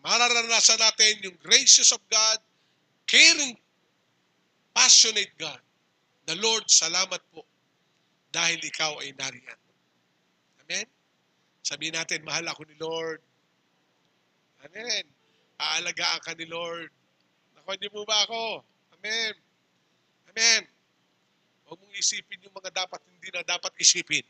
Mararanasan 0.00 0.80
natin 0.80 1.28
yung 1.28 1.36
gracious 1.40 1.92
of 1.92 2.00
God, 2.08 2.40
caring, 3.06 3.56
passionate 4.74 5.32
God, 5.38 5.60
The 6.24 6.36
Lord, 6.40 6.64
salamat 6.72 7.20
po 7.28 7.44
dahil 8.32 8.56
ikaw 8.64 8.96
ay 9.04 9.12
nariyan. 9.12 9.60
Amen? 10.64 10.88
Sabihin 11.60 12.00
natin, 12.00 12.24
mahal 12.24 12.48
ako 12.48 12.64
ni 12.64 12.76
Lord. 12.80 13.20
Amen. 14.64 15.04
Aalagaan 15.60 16.24
ka 16.24 16.32
ni 16.32 16.48
Lord. 16.48 16.88
Nakuha 17.52 17.76
niyo 17.76 17.92
mo 17.92 18.02
ba 18.08 18.24
ako? 18.24 18.64
Amen. 18.96 19.36
Amen. 20.32 20.62
Huwag 21.68 21.78
mong 21.84 21.96
isipin 22.00 22.40
yung 22.40 22.56
mga 22.56 22.72
dapat 22.72 23.00
hindi 23.04 23.28
na 23.28 23.44
dapat 23.44 23.72
isipin. 23.76 24.24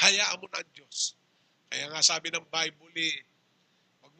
Hayaan 0.00 0.40
mo 0.40 0.48
na 0.48 0.64
ang 0.64 0.72
Diyos. 0.72 1.20
Kaya 1.68 1.92
nga 1.92 2.00
sabi 2.00 2.32
ng 2.32 2.48
Bible 2.48 2.96
eh, 2.96 3.20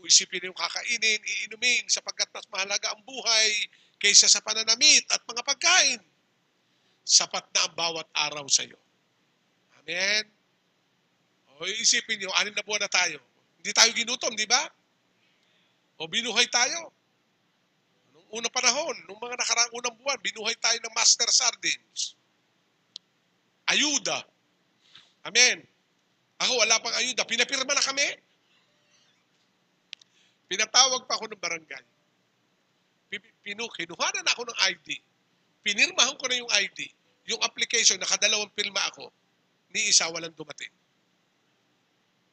isipin 0.06 0.48
yung 0.48 0.56
kakainin, 0.56 1.20
iinumin, 1.20 1.84
sapagkat 1.88 2.28
mas 2.32 2.46
mahalaga 2.52 2.92
ang 2.92 3.02
buhay 3.04 3.50
kaysa 4.00 4.28
sa 4.28 4.40
pananamit 4.40 5.04
at 5.12 5.20
mga 5.26 5.42
pagkain. 5.44 6.00
Sapat 7.04 7.44
na 7.52 7.66
ang 7.66 7.74
bawat 7.74 8.06
araw 8.14 8.46
sa 8.46 8.64
iyo. 8.64 8.78
Amen? 9.82 10.24
O 11.60 11.66
isipin 11.68 12.16
niyo, 12.16 12.32
anim 12.40 12.56
na 12.56 12.64
buwan 12.64 12.80
na 12.80 12.90
tayo. 12.92 13.20
Hindi 13.60 13.70
tayo 13.76 13.90
ginutom, 13.92 14.32
di 14.32 14.48
ba? 14.48 14.64
O 16.00 16.08
binuhay 16.08 16.48
tayo. 16.48 16.96
Nung 18.16 18.40
unang 18.40 18.54
panahon, 18.54 18.96
nung 19.04 19.20
mga 19.20 19.36
nakaraang 19.36 19.74
unang 19.76 19.96
buwan, 20.00 20.16
binuhay 20.24 20.56
tayo 20.56 20.80
ng 20.80 20.94
master 20.96 21.28
sardines. 21.28 22.16
Ayuda. 23.68 24.24
Amen. 25.28 25.60
Ako, 26.40 26.56
wala 26.56 26.80
pang 26.80 26.96
ayuda. 26.96 27.28
Pinapirma 27.28 27.76
na 27.76 27.84
kami. 27.84 28.08
Pinatawag 30.50 31.06
pa 31.06 31.14
ako 31.14 31.30
ng 31.30 31.38
barangay. 31.38 31.84
Pinu, 33.46 33.70
kinuhanan 33.70 34.26
ako 34.34 34.50
ng 34.50 34.58
ID. 34.74 34.98
Pinirmahan 35.62 36.18
ko 36.18 36.26
na 36.26 36.42
yung 36.42 36.50
ID. 36.50 36.90
Yung 37.30 37.38
application, 37.46 38.02
nakadalawang 38.02 38.50
pirma 38.58 38.82
ako. 38.90 39.14
Ni 39.70 39.94
isa 39.94 40.10
walang 40.10 40.34
dumating. 40.34 40.74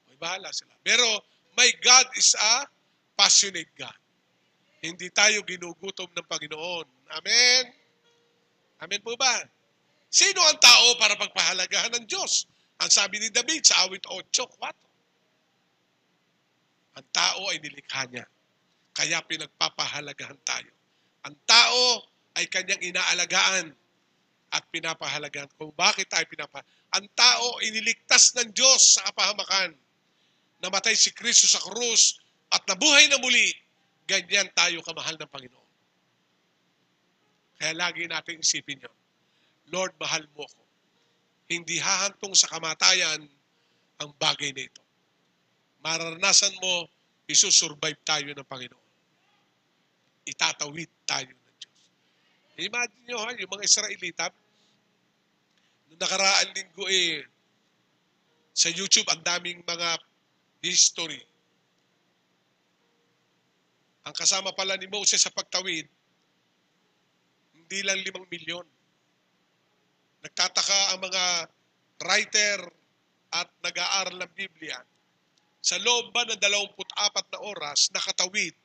May 0.10 0.17
bahala 0.17 0.49
sila. 0.49 0.73
Pero, 0.82 1.06
my 1.53 1.69
God 1.86 2.10
is 2.17 2.34
a 2.34 2.65
passionate 3.13 3.69
God. 3.77 3.93
Hindi 4.82 5.13
tayo 5.13 5.45
ginugutom 5.45 6.10
ng 6.10 6.25
Panginoon. 6.25 6.86
Amen? 7.21 7.63
Amen 8.82 9.01
po 9.06 9.13
ba? 9.13 9.45
Sino 10.10 10.41
ang 10.41 10.58
tao 10.58 10.97
para 10.97 11.13
pagpahalagahan 11.17 11.93
ng 12.01 12.06
Diyos? 12.10 12.49
Ang 12.82 12.89
sabi 12.89 13.21
ni 13.21 13.30
David 13.30 13.65
sa 13.65 13.86
awit 13.86 14.06
8.4. 14.10 14.87
Ang 16.97 17.05
tao 17.13 17.53
ay 17.53 17.62
nilikha 17.62 18.10
niya. 18.10 18.25
Kaya 18.97 19.21
pinagpapahalagahan 19.29 20.41
tayo. 20.41 20.73
Ang 21.29 21.38
tao 21.45 22.10
ay 22.33 22.49
kanyang 22.49 22.81
inaalagaan 22.81 23.69
at 24.49 24.63
pinapahalagahan. 24.73 25.45
Kung 25.62 25.69
bakit 25.77 26.10
tayo 26.10 26.25
pinapa... 26.25 26.65
Ang 26.97 27.05
tao 27.13 27.62
iniligtas 27.62 28.33
ng 28.33 28.49
Diyos 28.49 28.97
sa 28.97 29.05
kapahamakan. 29.13 29.77
Namatay 30.57 30.97
si 30.97 31.13
Kristo 31.13 31.45
sa 31.45 31.62
krus 31.62 32.17
at 32.49 32.65
nabuhay 32.65 33.05
na 33.13 33.21
muli. 33.21 33.53
Ganyan 34.10 34.49
tayo 34.57 34.81
kamahal 34.81 35.21
ng 35.21 35.29
Panginoon. 35.29 35.69
Kaya 37.62 37.77
lagi 37.77 38.10
natin 38.10 38.41
isipin 38.41 38.81
nyo, 38.81 38.89
Lord, 39.69 39.93
mahal 40.01 40.25
mo 40.33 40.49
ko. 40.49 40.62
Hindi 41.45 41.77
hahantong 41.77 42.33
sa 42.33 42.49
kamatayan 42.49 43.21
ang 44.01 44.10
bagay 44.17 44.49
na 44.53 44.65
ito 44.65 44.87
mararanasan 45.88 46.52
mo, 46.60 46.91
isusurvive 47.32 48.04
tayo 48.04 48.28
ng 48.28 48.43
Panginoon. 48.43 48.88
Itatawid 50.28 50.91
tayo 51.08 51.32
ng 51.32 51.56
Diyos. 51.56 51.80
Imagine 52.60 53.04
nyo 53.08 53.17
ha, 53.23 53.32
yung 53.32 53.52
mga 53.56 53.63
Israelita, 53.63 54.28
noong 55.88 55.95
nakaraan 55.95 56.52
linggo 56.52 56.84
eh, 56.91 57.23
sa 58.52 58.67
YouTube, 58.67 59.08
ang 59.08 59.23
daming 59.23 59.63
mga 59.63 59.95
history. 60.60 61.23
Ang 64.04 64.15
kasama 64.17 64.52
pala 64.52 64.76
ni 64.76 64.91
Moses 64.91 65.23
sa 65.23 65.32
pagtawid, 65.32 65.88
hindi 67.56 67.80
lang 67.88 68.04
limang 68.04 68.28
milyon. 68.28 68.67
Nagtataka 70.26 70.80
ang 70.91 71.00
mga 71.00 71.23
writer 72.04 72.60
at 73.32 73.47
nag-aaral 73.63 74.19
ng 74.19 74.32
Biblia 74.36 74.80
sa 75.67 75.75
loob 75.84 76.15
ba 76.15 76.23
ng 76.23 76.39
24 76.39 77.36
na 77.36 77.39
oras, 77.43 77.91
nakatawid 77.91 78.56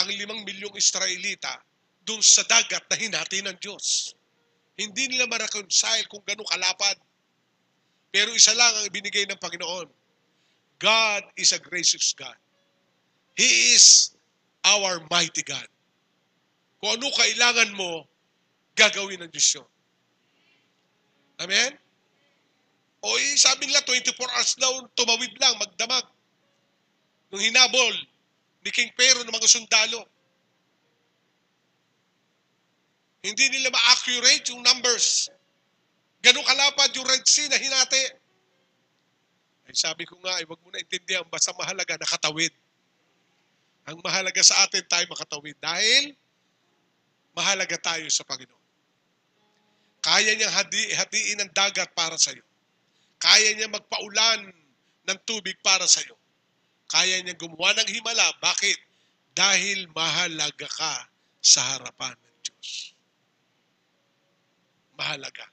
ang 0.00 0.08
limang 0.08 0.40
milyong 0.40 0.72
Israelita 0.72 1.60
doon 2.00 2.24
sa 2.24 2.40
dagat 2.48 2.80
na 2.88 2.96
hinati 2.96 3.44
ng 3.44 3.52
Diyos. 3.60 4.16
Hindi 4.80 5.12
nila 5.12 5.28
ma-reconcile 5.28 6.08
kung 6.08 6.24
gano'ng 6.24 6.48
kalapad. 6.48 6.96
Pero 8.08 8.32
isa 8.32 8.56
lang 8.56 8.72
ang 8.72 8.88
ibinigay 8.88 9.28
ng 9.28 9.36
Panginoon. 9.36 9.92
God 10.80 11.22
is 11.36 11.52
a 11.52 11.60
gracious 11.60 12.16
God. 12.16 12.38
He 13.36 13.76
is 13.76 14.16
our 14.64 15.04
mighty 15.12 15.44
God. 15.44 15.68
Kung 16.80 16.96
ano 16.96 17.12
kailangan 17.12 17.74
mo, 17.76 18.08
gagawin 18.78 19.26
ng 19.26 19.30
Diyos 19.34 19.60
yun. 19.60 19.68
Amen? 21.42 21.74
O 22.98 23.14
eh, 23.14 23.38
sabi 23.38 23.70
nila 23.70 23.82
24 23.86 24.10
hours 24.18 24.52
daw 24.58 24.72
tumawid 24.98 25.30
lang, 25.38 25.54
magdamag. 25.58 26.06
Nung 27.30 27.42
hinabol 27.44 27.94
ni 28.64 28.70
King 28.74 28.90
Pero 28.98 29.22
ng 29.22 29.30
mga 29.30 29.46
sundalo. 29.46 30.02
Hindi 33.22 33.44
nila 33.54 33.70
ma-accurate 33.70 34.50
yung 34.50 34.62
numbers. 34.62 35.30
Ganun 36.22 36.42
kalapad 36.42 36.90
yung 36.98 37.06
Red 37.06 37.22
Sea 37.26 37.46
na 37.46 37.58
hinati. 37.60 38.04
Ay 39.68 39.74
sabi 39.76 40.08
ko 40.08 40.18
nga, 40.24 40.40
ay 40.40 40.48
wag 40.48 40.58
mo 40.64 40.72
na 40.72 40.82
intindihan, 40.82 41.26
basta 41.28 41.54
mahalaga 41.54 42.00
nakatawid. 42.00 42.50
Ang 43.86 44.00
mahalaga 44.02 44.42
sa 44.42 44.64
atin 44.64 44.82
tayo 44.88 45.04
makatawid 45.12 45.56
dahil 45.60 46.16
mahalaga 47.36 47.76
tayo 47.78 48.08
sa 48.10 48.24
Panginoon. 48.26 48.66
Kaya 50.02 50.32
niyang 50.34 50.54
hati, 50.54 50.94
hatiin 50.96 51.42
ang 51.42 51.52
dagat 51.52 51.92
para 51.92 52.16
sa 52.16 52.32
iyo. 52.32 52.47
Kaya 53.18 53.54
niya 53.54 53.66
magpaulan 53.70 54.54
ng 55.08 55.18
tubig 55.26 55.58
para 55.62 55.86
sa 55.90 55.98
iyo. 56.02 56.14
Kaya 56.88 57.20
niya 57.20 57.34
gumawa 57.34 57.74
ng 57.78 57.88
himala. 57.90 58.26
Bakit? 58.40 58.78
Dahil 59.34 59.90
mahalaga 59.94 60.66
ka 60.66 60.94
sa 61.42 61.60
harapan 61.76 62.14
ng 62.14 62.36
Diyos. 62.42 62.94
Mahalaga. 64.98 65.46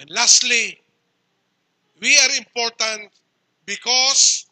And 0.00 0.12
lastly, 0.12 0.76
we 2.00 2.12
are 2.20 2.32
important 2.36 3.12
because 3.64 4.44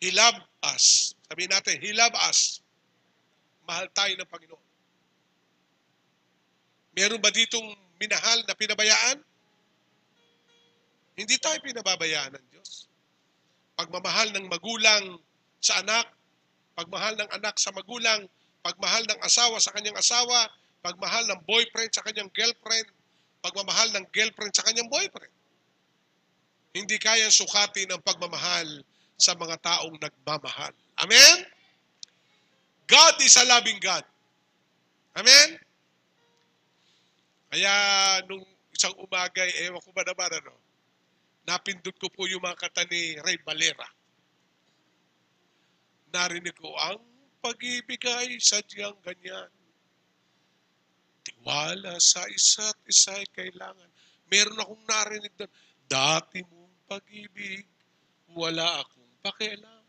He 0.00 0.10
loved 0.10 0.42
us. 0.66 1.14
Sabihin 1.28 1.52
natin, 1.52 1.78
He 1.78 1.92
loved 1.92 2.16
us. 2.26 2.64
Mahal 3.68 3.86
tayo 3.94 4.12
ng 4.18 4.26
Panginoon. 4.26 4.68
Meron 6.92 7.20
ba 7.22 7.30
ditong 7.32 7.72
minahal 7.96 8.44
na 8.44 8.54
pinabayaan? 8.56 9.22
Hindi 11.12 11.36
tayo 11.36 11.60
pinababayaan 11.60 12.32
ng 12.36 12.46
Diyos. 12.48 12.88
Pagmamahal 13.76 14.32
ng 14.32 14.46
magulang 14.48 15.20
sa 15.60 15.80
anak, 15.84 16.08
pagmahal 16.72 17.14
ng 17.20 17.30
anak 17.36 17.56
sa 17.60 17.72
magulang, 17.76 18.24
pagmahal 18.64 19.04
ng 19.04 19.20
asawa 19.20 19.60
sa 19.60 19.74
kanyang 19.76 19.96
asawa, 19.98 20.48
pagmahal 20.80 21.24
ng 21.28 21.40
boyfriend 21.44 21.92
sa 21.92 22.02
kanyang 22.02 22.30
girlfriend, 22.32 22.88
pagmamahal 23.44 23.88
ng 23.92 24.04
girlfriend 24.14 24.54
sa 24.56 24.64
kanyang 24.64 24.88
boyfriend. 24.88 25.34
Hindi 26.72 26.96
kaya 26.96 27.28
sukatin 27.28 27.92
ang 27.92 28.00
pagmamahal 28.00 28.80
sa 29.20 29.36
mga 29.36 29.60
taong 29.60 30.00
nagmamahal. 30.00 30.72
Amen? 31.04 31.36
God 32.88 33.14
is 33.20 33.36
a 33.36 33.44
loving 33.44 33.78
God. 33.78 34.04
Amen? 35.12 35.60
Kaya 37.52 37.72
nung 38.24 38.40
isang 38.72 38.96
umaga, 38.96 39.44
ewan 39.60 39.84
ko 39.84 39.92
ba 39.92 40.00
naman 40.08 40.40
ano, 40.40 40.56
napindot 41.46 41.96
ko 41.98 42.08
po 42.10 42.26
yung 42.30 42.42
mga 42.42 42.58
kata 42.68 42.86
ni 42.86 43.18
Ray 43.18 43.38
Valera. 43.42 43.88
Narinig 46.12 46.54
ko, 46.54 46.76
ang 46.76 47.00
pag-ibig 47.42 48.02
ay 48.04 48.38
sadyang 48.38 48.94
ganyan. 49.02 49.50
Tiwala 51.22 51.98
sa 51.98 52.22
isa't 52.28 52.78
isa 52.86 53.16
ay 53.16 53.26
kailangan. 53.32 53.90
Meron 54.28 54.62
akong 54.62 54.84
narinig 54.86 55.34
doon, 55.38 55.52
dati 55.88 56.44
mong 56.46 56.76
pag-ibig, 56.86 57.66
wala 58.32 58.84
akong 58.84 59.12
pakialam. 59.24 59.84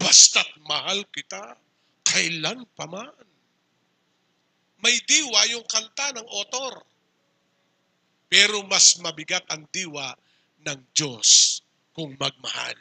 Basta't 0.00 0.48
mahal 0.66 1.04
kita, 1.14 1.54
kailan 2.02 2.66
pa 2.74 2.88
man. 2.90 3.14
May 4.82 4.98
diwa 5.06 5.46
yung 5.54 5.66
kanta 5.70 6.10
ng 6.18 6.26
otor. 6.26 6.82
Pero 8.26 8.64
mas 8.66 8.98
mabigat 8.98 9.46
ang 9.52 9.68
diwa 9.70 10.10
ng 10.62 10.80
Diyos 10.94 11.60
kung 11.92 12.16
magmahal. 12.16 12.76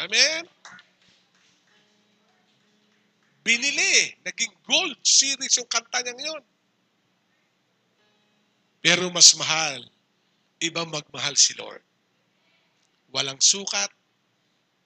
Amen? 0.00 0.44
Binili. 3.46 4.18
Naging 4.26 4.54
gold 4.66 4.98
series 5.06 5.54
yung 5.60 5.70
kanta 5.70 6.02
niya 6.02 6.14
ngayon. 6.18 6.44
Pero 8.82 9.10
mas 9.10 9.34
mahal, 9.38 9.82
ibang 10.62 10.90
magmahal 10.90 11.34
si 11.38 11.54
Lord. 11.58 11.82
Walang 13.10 13.38
sukat 13.38 13.90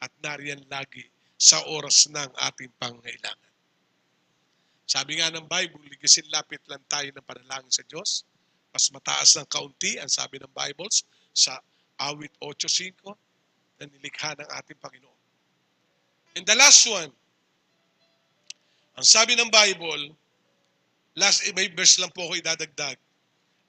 at 0.00 0.12
nariyan 0.24 0.64
lagi 0.68 1.04
sa 1.40 1.60
oras 1.68 2.08
ng 2.12 2.30
ating 2.52 2.72
pangailangan. 2.76 3.52
Sabi 4.84 5.22
nga 5.22 5.30
ng 5.32 5.46
Bible, 5.46 5.86
ligasin 5.86 6.26
lapit 6.34 6.60
lang 6.66 6.82
tayo 6.90 7.08
ng 7.12 7.24
panalangin 7.24 7.72
sa 7.72 7.86
Diyos. 7.86 8.26
Mas 8.74 8.90
mataas 8.90 9.38
ng 9.38 9.48
kaunti, 9.48 9.96
ang 9.96 10.10
sabi 10.10 10.36
ng 10.36 10.50
Bibles, 10.50 11.06
sa 11.34 11.58
awit 12.00 12.32
8.5 12.42 13.06
na 13.80 13.84
nilikha 13.88 14.36
ng 14.36 14.48
ating 14.60 14.78
Panginoon. 14.80 15.20
And 16.36 16.44
the 16.46 16.54
last 16.54 16.86
one, 16.86 17.10
ang 18.94 19.06
sabi 19.06 19.34
ng 19.34 19.48
Bible, 19.48 20.14
last 21.16 21.44
may 21.56 21.72
verse 21.72 21.98
lang 21.98 22.12
po 22.12 22.28
ako 22.28 22.38
idadagdag. 22.38 22.96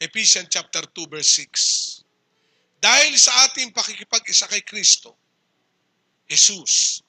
Ephesians 0.01 0.49
chapter 0.49 0.81
2 0.83 1.07
verse 1.07 1.45
6. 1.45 2.81
Dahil 2.81 3.13
sa 3.15 3.45
ating 3.45 3.69
pakikipag-isa 3.69 4.49
kay 4.49 4.65
Kristo, 4.65 5.13
Jesus, 6.25 7.05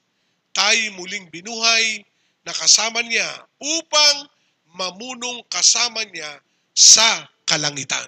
tayo 0.53 0.77
muling 0.93 1.27
binuhay 1.33 2.05
na 2.45 2.53
kasama 2.53 3.01
niya 3.01 3.25
upang 3.57 4.29
mamunong 4.77 5.41
kasama 5.49 6.05
niya 6.13 6.29
sa 6.77 7.25
kalangitan. 7.49 8.05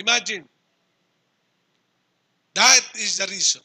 Imagine, 0.00 0.48
that 2.56 2.84
is 2.96 3.20
the 3.20 3.28
reason 3.28 3.60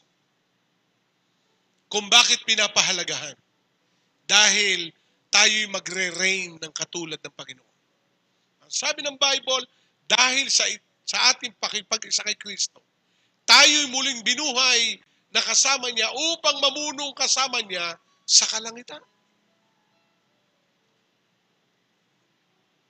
kung 1.88 2.12
bakit 2.12 2.44
pinapahalagahan. 2.44 3.32
Dahil 4.26 4.90
tayo'y 5.32 5.70
magre-reign 5.70 6.58
ng 6.60 6.72
katulad 6.74 7.16
ng 7.22 7.34
Panginoon. 7.34 7.76
Ang 8.66 8.72
sabi 8.72 9.00
ng 9.00 9.16
Bible, 9.16 9.64
dahil 10.04 10.50
sa, 10.50 10.66
sa 11.06 11.30
ating 11.32 11.54
pakipag-isa 11.56 12.26
kay 12.26 12.36
Kristo, 12.36 12.82
tayo'y 13.46 13.86
muling 13.88 14.20
binuhay 14.26 14.98
na 15.30 15.40
kasama 15.40 15.88
niya 15.94 16.10
upang 16.10 16.58
mamunong 16.58 17.14
kasama 17.14 17.62
niya 17.64 17.94
sa 18.26 18.44
kalangitan. 18.50 19.02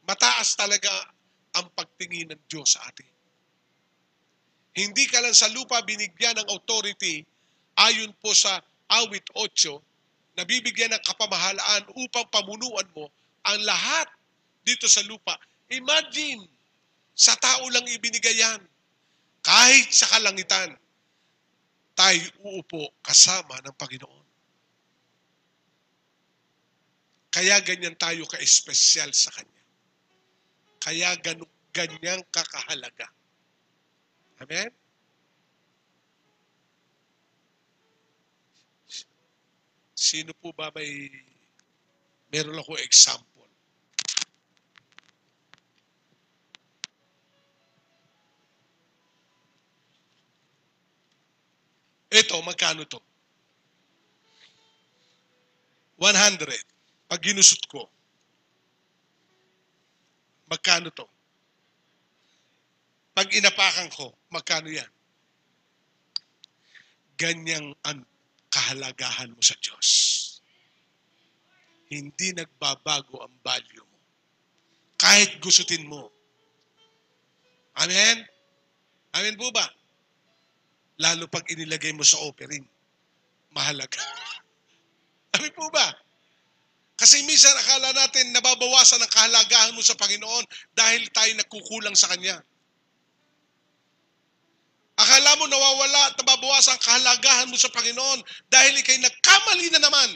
Mataas 0.08 0.56
talaga 0.56 0.92
ang 1.58 1.68
pagtingin 1.76 2.32
ng 2.32 2.40
Diyos 2.48 2.78
sa 2.78 2.86
atin. 2.88 3.15
Hindi 4.76 5.08
ka 5.08 5.24
lang 5.24 5.32
sa 5.32 5.48
lupa 5.56 5.80
binigyan 5.88 6.36
ng 6.36 6.48
authority 6.52 7.24
ayon 7.80 8.12
po 8.20 8.36
sa 8.36 8.60
awit 8.92 9.24
8, 9.32 10.36
nabibigyan 10.36 10.92
ng 10.92 11.02
kapamahalaan 11.02 11.88
upang 11.96 12.28
pamunuan 12.28 12.84
mo 12.92 13.08
ang 13.48 13.56
lahat 13.64 14.04
dito 14.68 14.84
sa 14.84 15.00
lupa. 15.08 15.32
Imagine, 15.72 16.44
sa 17.16 17.32
tao 17.40 17.64
lang 17.72 17.88
ibinigay 17.88 18.36
yan. 18.36 18.60
Kahit 19.40 19.88
sa 19.96 20.12
kalangitan, 20.12 20.76
tayo 21.96 22.20
uupo 22.44 22.92
kasama 23.00 23.56
ng 23.64 23.74
Panginoon. 23.80 24.26
Kaya 27.32 27.56
ganyan 27.64 27.96
tayo 27.96 28.28
ka-espesyal 28.28 29.08
sa 29.16 29.32
Kanya. 29.32 29.62
Kaya 30.84 31.16
ganun, 31.24 31.48
ganyang 31.72 32.20
kakahalaga. 32.28 33.15
Amen? 34.36 34.70
Sino 39.96 40.36
po 40.36 40.52
ba 40.52 40.68
may 40.76 41.08
meron 42.28 42.60
ako 42.60 42.76
example? 42.76 43.48
Ito, 52.12 52.38
magkano 52.44 52.84
to? 52.84 53.00
100. 55.98 56.52
Pag 57.08 57.20
ginusot 57.24 57.64
ko, 57.72 57.88
magkano 60.48 60.92
to? 60.92 61.15
Pag 63.16 63.32
inapakan 63.32 63.88
ko, 63.96 64.12
magkano 64.28 64.68
yan? 64.68 64.92
Ganyang 67.16 67.72
ang 67.88 68.04
kahalagahan 68.52 69.32
mo 69.32 69.40
sa 69.40 69.56
Diyos. 69.56 69.88
Hindi 71.88 72.36
nagbabago 72.36 73.24
ang 73.24 73.32
value 73.40 73.88
mo. 73.88 73.98
Kahit 75.00 75.40
gusutin 75.40 75.88
mo. 75.88 76.12
Amen? 77.80 78.20
Amen 79.16 79.40
po 79.40 79.48
ba? 79.48 79.64
Lalo 81.00 81.24
pag 81.24 81.48
inilagay 81.48 81.96
mo 81.96 82.04
sa 82.04 82.20
offering. 82.20 82.68
Mahalaga. 83.56 83.96
Amen 85.40 85.56
po 85.56 85.72
ba? 85.72 85.88
Kasi 87.00 87.24
minsan 87.24 87.56
akala 87.56 87.96
natin 87.96 88.28
nababawasan 88.36 89.00
ang 89.00 89.08
kahalagahan 89.08 89.72
mo 89.72 89.80
sa 89.80 89.96
Panginoon 89.96 90.44
dahil 90.76 91.08
tayo 91.16 91.32
nagkukulang 91.32 91.96
sa 91.96 92.12
Kanya. 92.12 92.44
Akala 95.06 95.38
mo 95.38 95.46
nawawala 95.46 96.10
at 96.10 96.18
nababawasan 96.18 96.74
ang 96.74 96.82
kahalagahan 96.82 97.46
mo 97.46 97.54
sa 97.54 97.70
Panginoon 97.70 98.26
dahil 98.50 98.74
ikay 98.74 98.98
nagkamali 98.98 99.70
na 99.70 99.86
naman. 99.86 100.10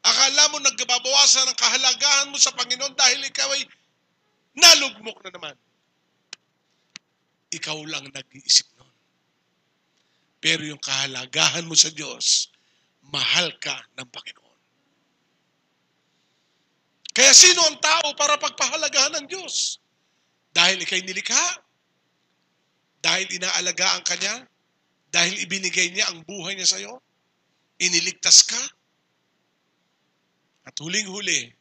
Akala 0.00 0.48
mo 0.48 0.56
nagbabawasan 0.64 1.52
ang 1.52 1.58
kahalagahan 1.60 2.32
mo 2.32 2.40
sa 2.40 2.56
Panginoon 2.56 2.96
dahil 2.96 3.20
ikaw 3.28 3.48
ay 3.52 3.68
nalugmok 4.56 5.20
na 5.20 5.36
naman. 5.36 5.56
Ikaw 7.52 7.76
lang 7.92 8.08
nag-iisip 8.08 8.72
nun. 8.80 8.96
Pero 10.40 10.64
yung 10.64 10.80
kahalagahan 10.80 11.68
mo 11.68 11.76
sa 11.76 11.92
Diyos, 11.92 12.48
mahal 13.12 13.52
ka 13.60 13.84
ng 14.00 14.08
Panginoon. 14.08 14.60
Kaya 17.12 17.36
sino 17.36 17.68
ang 17.68 17.76
tao 17.84 18.16
para 18.16 18.40
pagpahalagahan 18.40 19.20
ng 19.20 19.26
Diyos? 19.28 19.76
Dahil 20.56 20.80
ikay 20.80 21.04
nilikha, 21.04 21.63
dahil 23.04 23.28
inaalagaan 23.36 24.00
ka 24.00 24.16
niya, 24.16 24.48
dahil 25.12 25.36
ibinigay 25.44 25.92
niya 25.92 26.08
ang 26.08 26.24
buhay 26.24 26.56
niya 26.56 26.72
sa 26.72 26.80
iyo, 26.80 27.04
iniligtas 27.76 28.48
ka. 28.48 28.62
At 30.64 30.72
huling-huli, 30.80 31.52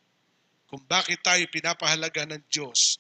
kung 0.72 0.80
bakit 0.88 1.20
tayo 1.20 1.44
pinapahalaga 1.52 2.24
ng 2.32 2.48
Diyos, 2.48 2.96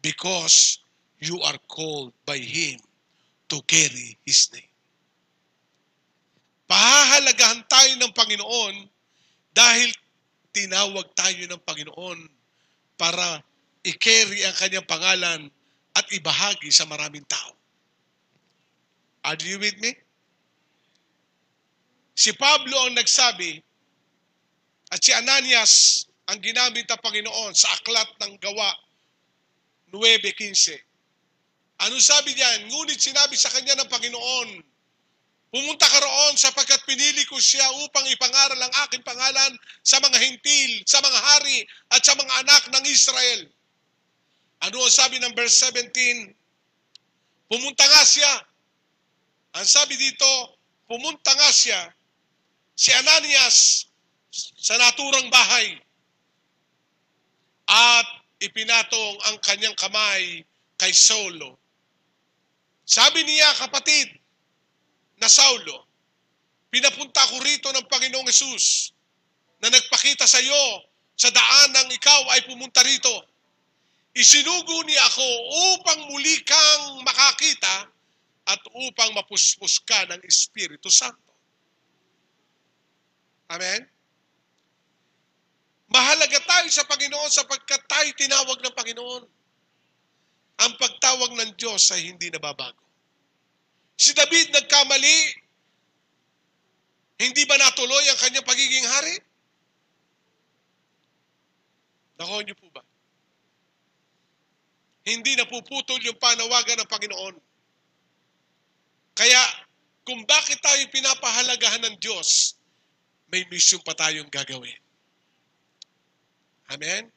because 0.00 0.80
you 1.20 1.36
are 1.44 1.60
called 1.68 2.16
by 2.24 2.40
Him 2.40 2.80
to 3.52 3.60
carry 3.68 4.16
His 4.24 4.48
name. 4.56 4.72
Pahahalagahan 6.64 7.68
tayo 7.68 7.92
ng 8.00 8.12
Panginoon 8.16 8.74
dahil 9.52 9.92
tinawag 10.56 11.12
tayo 11.12 11.44
ng 11.44 11.60
Panginoon 11.60 12.18
para 12.96 13.44
i-carry 13.84 14.48
ang 14.48 14.56
kanyang 14.56 14.88
pangalan 14.88 15.40
at 15.92 16.06
ibahagi 16.08 16.72
sa 16.72 16.88
maraming 16.88 17.22
tao. 17.28 17.52
Are 19.24 19.40
you 19.40 19.56
with 19.58 19.80
me? 19.80 19.96
Si 22.14 22.30
Pablo 22.36 22.76
ang 22.86 22.94
nagsabi 22.94 23.58
at 24.92 25.00
si 25.00 25.10
Ananias 25.16 26.06
ang 26.30 26.38
ginamit 26.44 26.86
ng 26.86 27.00
Panginoon 27.00 27.52
sa 27.56 27.72
aklat 27.74 28.06
ng 28.22 28.36
gawa 28.38 28.70
9.15. 29.90 30.76
Ano 31.82 31.98
sabi 31.98 32.36
niyan? 32.36 32.70
Ngunit 32.70 33.00
sinabi 33.00 33.34
sa 33.34 33.50
kanya 33.50 33.80
ng 33.82 33.90
Panginoon, 33.90 34.48
Pumunta 35.54 35.86
ka 35.86 36.02
roon 36.02 36.34
sapagkat 36.34 36.82
pinili 36.82 37.22
ko 37.30 37.38
siya 37.38 37.62
upang 37.86 38.02
ipangaral 38.10 38.58
ang 38.58 38.74
aking 38.86 39.06
pangalan 39.06 39.54
sa 39.86 40.02
mga 40.02 40.18
hintil, 40.18 40.82
sa 40.82 40.98
mga 40.98 41.14
hari, 41.14 41.62
at 41.94 42.02
sa 42.02 42.18
mga 42.18 42.32
anak 42.42 42.62
ng 42.74 42.84
Israel. 42.90 43.46
Ano 44.66 44.82
ang 44.82 44.90
sabi 44.90 45.22
ng 45.22 45.30
verse 45.30 45.62
17? 45.70 46.34
Pumunta 47.46 47.86
nga 47.86 48.02
siya. 48.02 48.32
Ang 49.54 49.66
sabi 49.70 49.94
dito, 49.94 50.58
pumunta 50.90 51.30
nga 51.30 51.50
siya, 51.54 51.78
si 52.74 52.90
Ananias, 52.90 53.86
sa 54.34 54.74
naturang 54.74 55.30
bahay. 55.30 55.78
At 57.70 58.06
ipinatong 58.42 59.14
ang 59.30 59.36
kanyang 59.38 59.78
kamay 59.78 60.42
kay 60.74 60.90
Saulo. 60.90 61.54
Sabi 62.82 63.22
niya, 63.22 63.46
kapatid, 63.62 64.10
na 65.22 65.30
Saulo, 65.30 65.86
pinapunta 66.74 67.22
ko 67.30 67.38
rito 67.38 67.70
ng 67.70 67.86
Panginoong 67.86 68.26
Yesus 68.26 68.90
na 69.62 69.70
nagpakita 69.70 70.26
sa 70.26 70.42
iyo 70.42 70.90
sa 71.14 71.30
daan 71.30 71.70
ng 71.70 71.88
ikaw 71.94 72.22
ay 72.34 72.42
pumunta 72.50 72.82
rito. 72.82 73.14
Isinugo 74.18 74.82
niya 74.82 75.06
ako 75.06 75.28
upang 75.78 76.10
muli 76.10 76.42
kang 76.42 77.06
makakita 77.06 77.93
at 78.44 78.60
upang 78.76 79.16
mapuspos 79.16 79.80
ka 79.84 80.04
ng 80.12 80.20
Espiritu 80.28 80.92
Santo. 80.92 81.32
Amen? 83.48 83.88
Mahalaga 85.88 86.38
tayo 86.42 86.68
sa 86.72 86.84
Panginoon 86.84 87.30
sapagkat 87.30 87.80
tayo 87.86 88.08
tinawag 88.18 88.58
ng 88.60 88.74
Panginoon. 88.74 89.24
Ang 90.54 90.72
pagtawag 90.78 91.30
ng 91.34 91.50
Diyos 91.54 91.92
ay 91.92 92.08
hindi 92.08 92.30
nababago. 92.30 92.82
Si 93.94 94.10
David 94.10 94.50
nagkamali. 94.50 95.18
Hindi 97.14 97.46
ba 97.46 97.54
natuloy 97.54 98.04
ang 98.10 98.18
kanyang 98.18 98.42
pagiging 98.42 98.86
hari? 98.90 99.14
Nako 102.18 102.42
niyo 102.42 102.58
po 102.58 102.66
ba? 102.74 102.82
Hindi 105.06 105.38
napuputol 105.38 106.02
yung 106.02 106.18
panawagan 106.18 106.82
ng 106.82 106.90
Panginoon. 106.90 107.36
Kaya, 109.14 109.42
kung 110.02 110.26
bakit 110.26 110.58
tayo 110.58 110.82
pinapahalagahan 110.90 111.86
ng 111.86 111.96
Diyos, 112.02 112.58
may 113.30 113.46
mission 113.48 113.80
pa 113.82 113.94
tayong 113.94 114.28
gagawin. 114.28 114.78
Amen? 116.70 117.08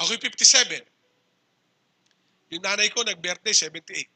Ako'y 0.00 0.16
57. 0.16 0.80
Yung 2.56 2.64
nanay 2.64 2.88
ko 2.88 3.04
nag-birthday, 3.04 3.52
78. 3.52 4.08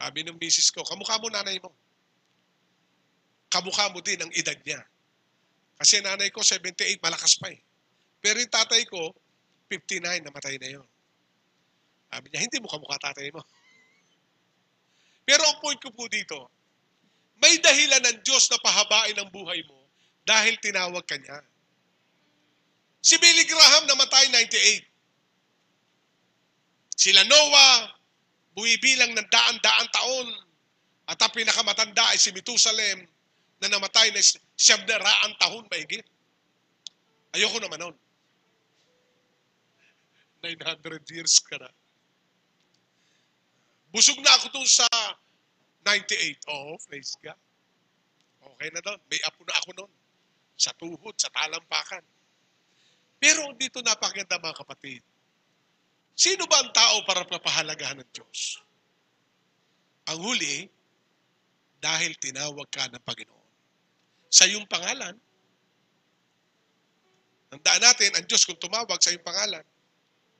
Sabi 0.00 0.24
ng 0.24 0.40
misis 0.40 0.72
ko, 0.72 0.80
kamukha 0.82 1.20
mo 1.20 1.28
nanay 1.28 1.60
mo. 1.60 1.70
Kamukha 3.52 3.92
mo 3.92 4.00
din 4.00 4.20
ang 4.20 4.32
edad 4.32 4.56
niya. 4.64 4.80
Kasi 5.76 6.00
nanay 6.00 6.32
ko, 6.32 6.40
78, 6.40 7.00
malakas 7.04 7.36
pa 7.36 7.52
eh. 7.52 7.60
Pero 8.20 8.40
yung 8.40 8.52
tatay 8.52 8.84
ko, 8.88 9.12
59, 9.68 10.26
namatay 10.26 10.56
na 10.60 10.80
yon. 10.80 10.88
Sabi 12.10 12.26
niya, 12.30 12.42
hindi 12.42 12.58
mo 12.58 12.66
kamukha 12.66 12.98
tatay 12.98 13.30
mo. 13.30 13.40
Pero 15.28 15.46
ang 15.46 15.62
point 15.62 15.78
ko 15.78 15.94
po 15.94 16.10
dito, 16.10 16.50
may 17.38 17.54
dahilan 17.62 18.02
ng 18.02 18.18
Diyos 18.26 18.50
na 18.50 18.58
pahabain 18.58 19.14
ang 19.16 19.30
buhay 19.30 19.62
mo 19.64 19.86
dahil 20.26 20.58
tinawag 20.60 21.06
ka 21.06 21.16
niya. 21.16 21.40
Si 23.00 23.16
Billy 23.16 23.48
Graham 23.48 23.88
namatay 23.88 24.28
98. 24.28 24.84
Sila 27.00 27.24
Noah, 27.24 27.96
bumibilang 28.52 29.16
ng 29.16 29.28
daan-daan 29.32 29.88
taon. 29.88 30.28
At 31.08 31.16
ang 31.18 31.32
pinakamatanda 31.32 32.12
ay 32.12 32.20
si 32.20 32.28
Methusalem 32.30 33.08
na 33.58 33.66
namatay 33.72 34.12
na 34.12 34.20
siyam 34.54 34.84
na 34.84 35.00
raang 35.00 35.34
taon 35.40 35.64
mahigit. 35.72 36.04
Ayoko 37.34 37.58
naman 37.58 37.80
nun. 37.80 37.96
900 40.44 41.00
years 41.08 41.40
ka 41.40 41.56
na. 41.56 41.72
Busog 43.90 44.18
na 44.22 44.30
ako 44.38 44.54
doon 44.54 44.68
sa 44.70 44.86
98. 45.82 46.46
Oo, 46.50 46.74
oh, 46.74 46.76
praise 46.86 47.18
God. 47.18 47.38
Okay 48.40 48.68
na 48.70 48.80
doon. 48.82 49.00
May 49.10 49.20
apo 49.26 49.42
na 49.42 49.54
ako 49.58 49.70
noon. 49.76 49.92
Sa 50.54 50.70
tuhod, 50.76 51.14
sa 51.18 51.30
talampakan. 51.34 52.04
Pero 53.20 53.50
dito 53.58 53.82
napakaganda 53.82 54.40
mga 54.40 54.60
kapatid. 54.62 55.02
Sino 56.14 56.44
ba 56.46 56.60
ang 56.60 56.70
tao 56.72 57.02
para 57.08 57.24
papahalagahan 57.24 58.00
ng 58.04 58.10
Diyos? 58.12 58.60
Ang 60.12 60.20
huli, 60.20 60.68
dahil 61.80 62.12
tinawag 62.20 62.68
ka 62.68 62.92
ng 62.92 63.00
Panginoon. 63.00 63.48
Sa 64.28 64.44
iyong 64.44 64.68
pangalan, 64.68 65.16
Tandaan 67.50 67.82
natin, 67.82 68.14
ang 68.14 68.24
Diyos 68.30 68.46
kung 68.46 68.54
tumawag 68.62 69.02
sa 69.02 69.10
iyong 69.10 69.26
pangalan. 69.26 69.66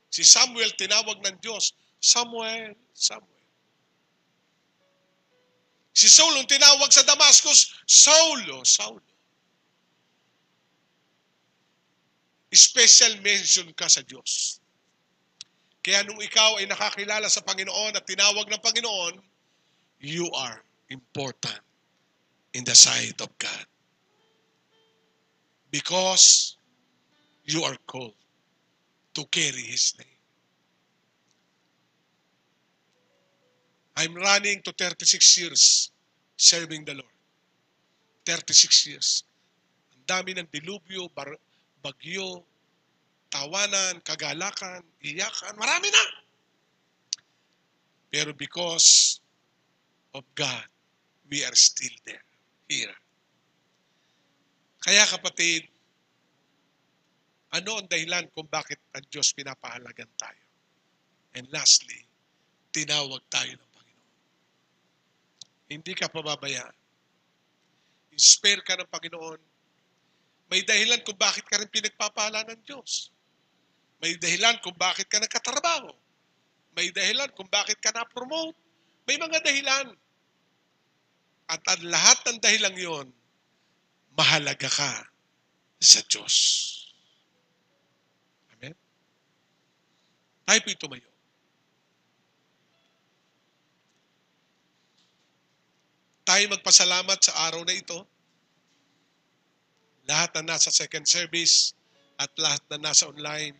Si 0.07 0.23
Samuel 0.23 0.71
tinawag 0.79 1.19
ng 1.19 1.37
Diyos, 1.43 1.75
Samuel, 1.99 2.71
Samuel. 2.95 3.40
Si 5.91 6.07
Saul 6.07 6.39
ang 6.39 6.47
tinawag 6.47 6.87
sa 6.87 7.03
Damascus, 7.03 7.75
Saulo, 7.83 8.63
Saulo. 8.63 9.03
Special 12.51 13.19
mention 13.23 13.71
ka 13.75 13.87
sa 13.87 14.03
Diyos. 14.03 14.59
Kaya 15.81 16.03
nung 16.03 16.19
ikaw 16.19 16.59
ay 16.59 16.67
nakakilala 16.67 17.27
sa 17.31 17.41
Panginoon 17.41 17.95
at 17.95 18.05
tinawag 18.05 18.47
ng 18.47 18.61
Panginoon, 18.61 19.15
you 20.03 20.27
are 20.35 20.59
important 20.91 21.63
in 22.53 22.63
the 22.67 22.75
sight 22.75 23.17
of 23.23 23.31
God. 23.39 23.65
Because 25.71 26.59
you 27.47 27.63
are 27.63 27.79
called 27.87 28.19
to 29.15 29.23
carry 29.31 29.63
His 29.63 29.95
name. 29.95 30.10
I'm 34.01 34.17
running 34.17 34.65
to 34.65 34.73
36 34.73 35.37
years 35.37 35.91
serving 36.33 36.85
the 36.89 36.97
Lord. 36.97 37.15
36 38.25 38.89
years. 38.89 39.09
Ang 39.93 40.03
dami 40.09 40.33
ng 40.33 40.49
dilubyo, 40.49 41.05
bar- 41.13 41.37
bagyo, 41.85 42.41
tawanan, 43.29 44.01
kagalakan, 44.01 44.81
iyakan, 45.05 45.53
marami 45.53 45.93
na. 45.93 46.05
Pero 48.09 48.33
because 48.33 49.21
of 50.17 50.25
God, 50.33 50.65
we 51.29 51.45
are 51.45 51.53
still 51.53 51.93
there, 52.01 52.25
here. 52.65 52.97
Kaya 54.81 55.05
kapatid, 55.13 55.69
ano 57.53 57.77
ang 57.77 57.85
dahilan 57.85 58.25
kung 58.33 58.49
bakit 58.49 58.81
ang 58.97 59.05
Diyos 59.13 59.29
pinapahalagan 59.37 60.09
tayo? 60.17 60.45
And 61.37 61.45
lastly, 61.53 62.01
tinawag 62.73 63.21
tayo 63.29 63.53
ng. 63.53 63.70
Hindi 65.71 65.95
ka 65.95 66.11
pababayaan. 66.11 66.75
Spare 68.19 68.59
ka 68.67 68.75
ng 68.75 68.91
Panginoon. 68.91 69.39
May 70.51 70.67
dahilan 70.67 70.99
kung 71.07 71.15
bakit 71.15 71.47
ka 71.47 71.55
rin 71.55 71.71
pinagpapala 71.71 72.43
ng 72.43 72.59
Diyos. 72.67 73.07
May 74.03 74.19
dahilan 74.19 74.59
kung 74.59 74.75
bakit 74.75 75.07
ka 75.07 75.23
nagkatrabaho. 75.23 75.95
May 76.75 76.91
dahilan 76.91 77.31
kung 77.39 77.47
bakit 77.47 77.79
ka 77.79 77.95
na-promote. 77.95 78.59
May 79.07 79.15
mga 79.15 79.39
dahilan. 79.39 79.95
At 81.47 81.63
ang 81.71 81.87
lahat 81.87 82.19
ng 82.27 82.37
dahilan 82.43 82.75
yon, 82.75 83.07
mahalaga 84.19 84.67
ka 84.67 85.07
sa 85.79 86.03
Diyos. 86.03 86.35
Amen? 88.55 88.75
Tayo 90.43 90.59
po 90.67 90.71
tumayo. 90.75 91.10
Tayo 96.31 96.47
magpasalamat 96.47 97.19
sa 97.19 97.35
araw 97.51 97.67
na 97.67 97.75
ito. 97.75 98.07
Lahat 100.07 100.31
na 100.39 100.55
nasa 100.55 100.71
second 100.71 101.03
service 101.03 101.75
at 102.15 102.31
lahat 102.39 102.63
na 102.71 102.87
nasa 102.87 103.11
online 103.11 103.59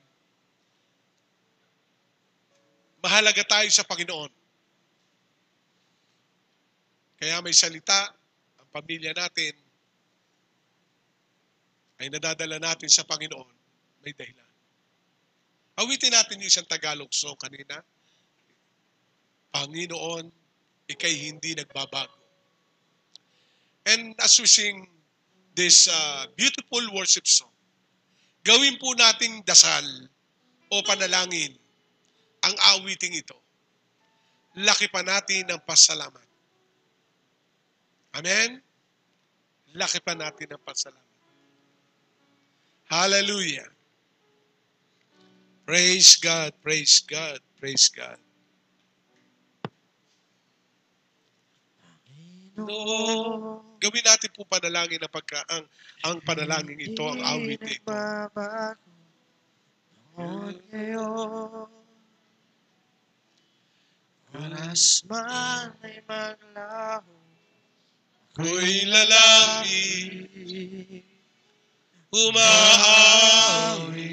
mahalaga 3.01 3.41
tayo 3.43 3.67
sa 3.73 3.83
Panginoon. 3.83 4.31
Kaya 7.17 7.41
may 7.41 7.53
salita, 7.53 8.13
ang 8.61 8.69
pamilya 8.69 9.11
natin 9.13 9.53
ay 12.01 12.07
nadadala 12.09 12.57
natin 12.61 12.89
sa 12.89 13.05
Panginoon. 13.05 13.53
May 14.01 14.13
dahilan. 14.13 14.53
Awitin 15.81 16.13
natin 16.13 16.41
yung 16.41 16.49
isang 16.49 16.65
Tagalog 16.65 17.09
song 17.13 17.37
kanina. 17.37 17.81
Panginoon, 19.53 20.29
ikay 20.89 21.13
hindi 21.29 21.53
nagbabago. 21.57 22.20
And 23.85 24.13
as 24.21 24.37
we 24.39 24.45
sing 24.45 24.87
this 25.55 25.89
uh, 25.89 26.25
beautiful 26.37 26.81
worship 26.93 27.25
song, 27.25 27.49
gawin 28.45 28.77
po 28.77 28.93
nating 28.93 29.41
dasal 29.45 29.85
o 30.69 30.81
panalangin 30.85 31.57
ang 32.45 32.55
awiting 32.77 33.17
ito. 33.17 33.37
Laki 34.57 34.91
pa 34.91 35.01
natin 35.01 35.47
ng 35.47 35.61
pasalamat. 35.63 36.27
Amen? 38.19 38.59
Laki 39.71 40.03
pa 40.03 40.11
natin 40.11 40.51
ng 40.51 40.61
pasalamat. 40.67 41.09
Hallelujah. 42.91 43.71
Praise 45.63 46.19
God, 46.19 46.51
praise 46.59 46.99
God, 46.99 47.39
praise 47.55 47.87
God. 47.87 48.19
Gawin 53.81 54.05
natin 54.05 54.31
po 54.35 54.45
panalangin 54.45 55.01
na 55.01 55.09
pagka 55.09 55.41
ang, 55.49 55.65
ang 56.05 56.17
panalangin 56.21 56.77
ito, 56.77 57.03
ang 57.05 57.21
awit 57.21 57.61
ito. 57.65 57.91
Oras 64.31 65.03
man 65.11 65.75
ay 65.83 65.99
maglaho 66.07 67.21
Ako'y 68.31 68.87
lalaki, 68.87 69.83
umaawi 72.15 74.07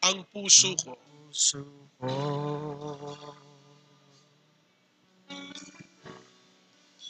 ang 0.00 0.24
puso 0.32 0.72
ko. 0.80 0.96
puso 1.28 1.60
ko. 2.00 3.45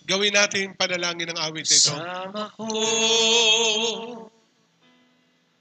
Gawin 0.07 0.39
natin 0.39 0.71
panalangin 0.79 1.35
ng 1.35 1.39
awit 1.43 1.67
ito. 1.67 1.91
Sama 1.91 2.47
ko 2.55 2.71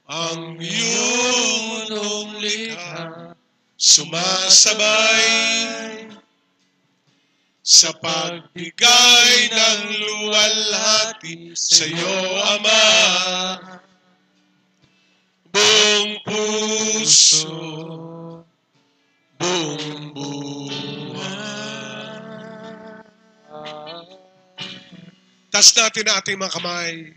Ang 0.06 0.62
iyong 0.62 2.38
likha 2.38 3.34
sumasabay 3.74 5.26
sa 7.66 7.90
pagbigay 7.98 9.34
ng 9.50 9.82
luwalhati 9.98 11.50
sa 11.58 11.82
iyo, 11.82 12.18
Ama. 12.54 12.86
Buong 15.50 16.22
puso, 16.22 17.58
buong 19.34 20.14
buhay. 20.14 20.75
Tas 25.56 25.72
natin 25.72 26.04
ang 26.04 26.20
ating 26.20 26.36
mga 26.36 26.52
kamay. 26.52 27.16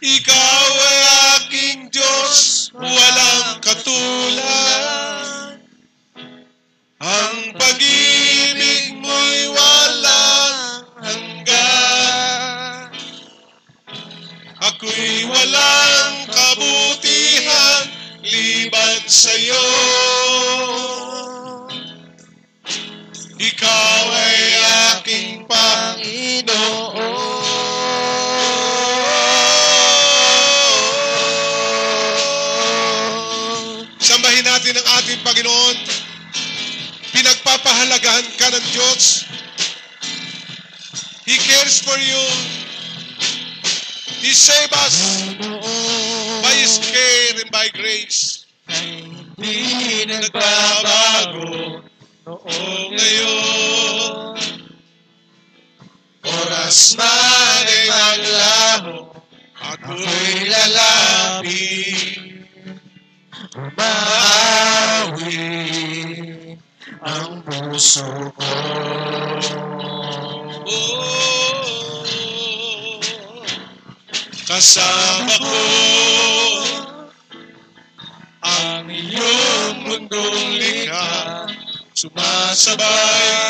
Ikaw 0.00 0.68
ay 0.72 1.00
aking 1.36 1.92
Diyos, 1.92 2.72
walang 2.72 3.60
katulad. 3.60 4.80
Ang 6.96 7.52
pag-ibig 7.60 8.96
mo'y 9.04 9.52
walang 9.52 10.88
hanggan. 10.96 12.88
Ako'y 14.56 15.28
walang 15.28 16.16
kabutihan 16.32 17.84
liban 18.24 19.04
sa'yo. 19.04 19.68
Ikaw 23.36 24.04
ay 24.24 24.40
aking 24.56 24.85
Panginoon. 25.06 26.98
Sambahin 34.02 34.42
natin 34.42 34.74
ang 34.74 34.86
ating 34.98 35.22
Panginoon. 35.22 35.76
Pinagpapahalagahan 37.14 38.26
ka 38.34 38.50
ng 38.50 38.66
Diyos. 38.74 39.30
He 41.22 41.38
cares 41.38 41.78
for 41.86 41.94
you. 42.02 42.22
He 44.18 44.34
saved 44.34 44.74
us 44.74 45.22
by 46.42 46.54
His 46.58 46.82
care 46.82 47.46
and 47.46 47.50
by 47.54 47.70
grace. 47.78 48.42
Hindi 48.66 50.02
Nagbabago 50.10 51.86
noong 52.26 52.90
ngayon. 52.90 53.45
Oras 56.66 56.98
man 56.98 57.62
ay 57.62 57.86
maglaho, 57.86 59.14
ako'y 59.54 60.50
lalapit. 60.50 62.18
Maawi 63.78 65.46
ang 67.06 67.46
puso 67.46 68.02
ko. 68.34 68.50
Oh, 70.66 71.06
kasama 74.50 75.38
ko 75.38 75.62
ang 78.42 78.90
iyong 78.90 79.86
mundong 79.86 80.58
likha, 80.58 81.46
sumasabay 81.94 83.46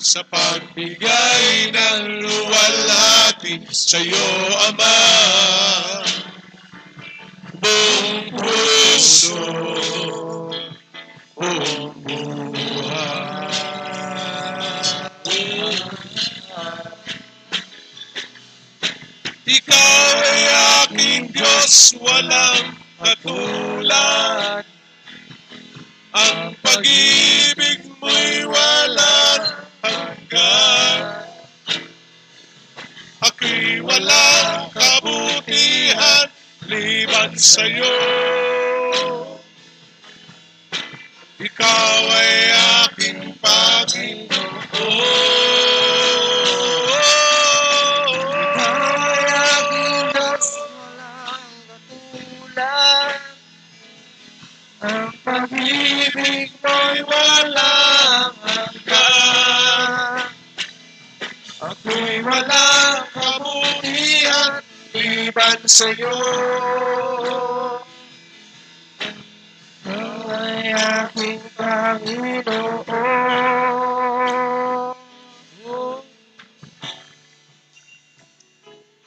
sa 0.00 0.24
pagbigay 0.24 1.68
ng 1.76 2.24
luwalhati 2.24 3.68
sa 3.68 4.00
iyo, 4.00 4.28
Ama. 4.72 4.96
Buong 7.60 8.32
puso, 8.32 9.44
buong 11.36 11.92
buhay. 12.00 13.44
Ikaw 19.44 20.16
ay 20.16 20.42
aking 20.80 21.28
Diyos, 21.28 22.00
walang 22.00 22.72
katulad. 22.96 24.64
Ang 26.16 26.56
pag-ibig 26.64 27.84
mo'y 28.00 28.48
walang 28.48 29.59
hanggan. 29.84 31.00
Ako'y 33.20 33.84
walang 33.84 34.72
kabutihan 34.72 36.28
liban 36.68 37.32
sa'yo. 37.36 37.96
Ikaw 41.40 42.00
ay 42.08 42.32
aking 42.84 43.20
Ang 44.70 44.92
sa'yo. 65.80 66.12
Ay 70.28 70.76
aking 70.76 71.40
Panginoon. 71.56 72.92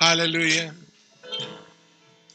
Hallelujah. 0.01 0.73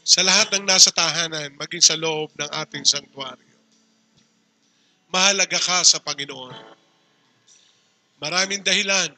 Sa 0.07 0.25
lahat 0.25 0.55
ng 0.55 0.65
nasa 0.65 0.89
tahanan, 0.89 1.53
maging 1.59 1.83
sa 1.83 1.99
loob 1.99 2.31
ng 2.39 2.49
ating 2.65 2.87
sanktuaryo, 2.87 3.59
mahalaga 5.11 5.59
ka 5.59 5.83
sa 5.85 5.99
Panginoon. 6.01 6.55
Maraming 8.23 8.63
dahilan, 8.65 9.13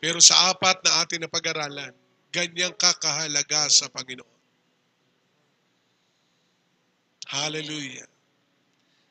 pero 0.00 0.16
sa 0.22 0.54
apat 0.54 0.80
na 0.80 1.04
ating 1.04 1.20
napag-aralan, 1.26 2.05
ganyang 2.36 2.76
kakahalaga 2.76 3.72
sa 3.72 3.88
Panginoon. 3.88 4.36
Hallelujah. 7.32 8.04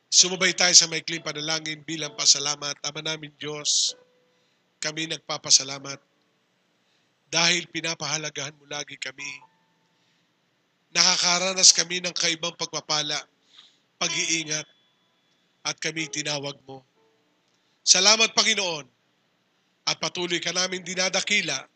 Sumabay 0.06 0.54
tayo 0.54 0.72
sa 0.72 0.86
maikling 0.86 1.26
panalangin 1.26 1.82
bilang 1.82 2.14
pasalamat. 2.14 2.78
Ama 2.86 3.02
namin 3.02 3.34
Diyos, 3.34 3.98
kami 4.78 5.10
nagpapasalamat 5.10 5.98
dahil 7.26 7.66
pinapahalagahan 7.74 8.54
mo 8.54 8.70
lagi 8.70 8.94
kami. 8.96 9.26
Nakakaranas 10.94 11.74
kami 11.74 12.00
ng 12.00 12.14
kaibang 12.14 12.54
pagpapala, 12.56 13.18
pag-iingat, 13.98 14.64
at 15.66 15.76
kami 15.82 16.06
tinawag 16.06 16.54
mo. 16.64 16.86
Salamat 17.82 18.32
Panginoon, 18.32 18.86
at 19.86 19.98
patuloy 19.98 20.38
ka 20.38 20.54
namin 20.54 20.80
dinadakila, 20.86 21.66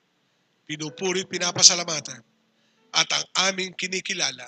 pinupurit 0.70 1.26
pinapasalamatan, 1.26 2.22
at 2.94 3.08
ang 3.10 3.26
aming 3.50 3.74
kinikilala 3.74 4.46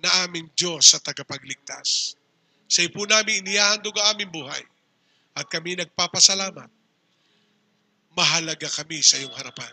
na 0.00 0.08
aming 0.24 0.48
Diyos 0.56 0.96
sa 0.96 0.98
tagapagligtas. 1.04 2.16
Sa 2.64 2.80
po 2.88 3.04
namin 3.04 3.44
inihahandog 3.44 3.92
ang 4.00 4.16
aming 4.16 4.32
buhay, 4.32 4.64
at 5.36 5.44
kami 5.52 5.76
nagpapasalamat. 5.76 6.72
Mahalaga 8.16 8.72
kami 8.72 9.04
sa 9.04 9.20
iyong 9.20 9.36
harapan. 9.36 9.70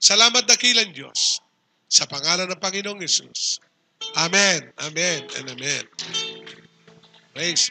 Salamat 0.00 0.48
dakilan 0.48 0.88
Diyos 0.96 1.44
sa 1.84 2.08
pangalan 2.08 2.48
ng 2.48 2.56
Panginoong 2.56 3.04
Yesus. 3.04 3.60
Amen, 4.16 4.72
Amen, 4.80 5.28
and 5.36 5.46
Amen. 5.52 5.84
Praise. 7.36 7.68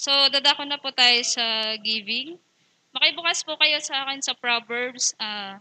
So, 0.00 0.16
dadako 0.32 0.64
na 0.64 0.80
po 0.80 0.88
tayo 0.96 1.20
sa 1.28 1.76
giving. 1.84 2.40
Makibukas 2.96 3.44
po 3.44 3.60
kayo 3.60 3.76
sa 3.84 4.08
akin 4.08 4.24
sa 4.24 4.32
Proverbs 4.32 5.12
ah, 5.20 5.60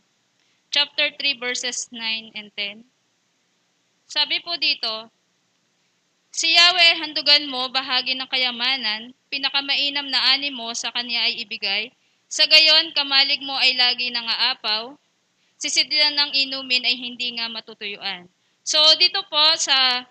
chapter 0.71 1.11
3 1.11 1.35
verses 1.43 1.91
9 1.91 2.31
and 2.39 2.47
10. 2.55 2.87
Sabi 4.07 4.39
po 4.39 4.55
dito, 4.55 5.11
Si 6.31 6.55
Yahweh, 6.55 7.03
handugan 7.03 7.51
mo 7.51 7.67
bahagi 7.67 8.15
ng 8.15 8.31
kayamanan, 8.31 9.11
pinakamainam 9.27 10.07
na 10.07 10.31
ani 10.31 10.55
mo 10.55 10.71
sa 10.71 10.87
kanya 10.95 11.27
ay 11.27 11.43
ibigay. 11.43 11.91
Sa 12.31 12.47
gayon, 12.47 12.95
kamalig 12.95 13.43
mo 13.43 13.59
ay 13.59 13.75
lagi 13.75 14.07
nangaapaw, 14.07 14.95
sisidlan 15.59 16.15
ng 16.15 16.31
inumin 16.47 16.87
ay 16.87 16.95
hindi 16.95 17.35
nga 17.35 17.51
matutuyuan. 17.51 18.31
So, 18.63 18.79
dito 18.95 19.19
po 19.27 19.43
sa 19.59 20.07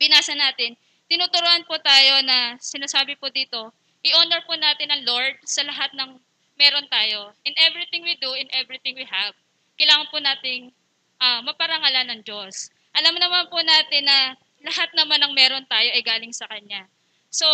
binasa 0.00 0.32
natin, 0.32 0.72
tinuturuan 1.12 1.68
po 1.68 1.76
tayo 1.84 2.24
na 2.24 2.56
sinasabi 2.56 3.20
po 3.20 3.28
dito, 3.28 3.68
i-honor 4.00 4.40
po 4.48 4.56
natin 4.56 4.88
ang 4.88 5.04
Lord 5.04 5.36
sa 5.44 5.60
lahat 5.60 5.92
ng 5.92 6.16
meron 6.56 6.88
tayo. 6.88 7.36
In 7.44 7.52
everything 7.68 8.00
we 8.00 8.16
do, 8.16 8.32
in 8.32 8.48
everything 8.56 8.96
we 8.96 9.04
have, 9.04 9.36
kailangan 9.76 10.08
po 10.08 10.16
nating 10.24 10.72
ah, 11.20 11.44
maparangalan 11.44 12.16
ng 12.16 12.20
Diyos. 12.24 12.72
Alam 12.96 13.20
naman 13.20 13.44
po 13.52 13.60
natin 13.60 14.08
na 14.08 14.40
lahat 14.64 14.88
naman 14.96 15.20
ng 15.20 15.32
meron 15.36 15.68
tayo 15.68 15.92
ay 15.92 16.00
galing 16.00 16.32
sa 16.32 16.48
Kanya. 16.48 16.88
So, 17.28 17.44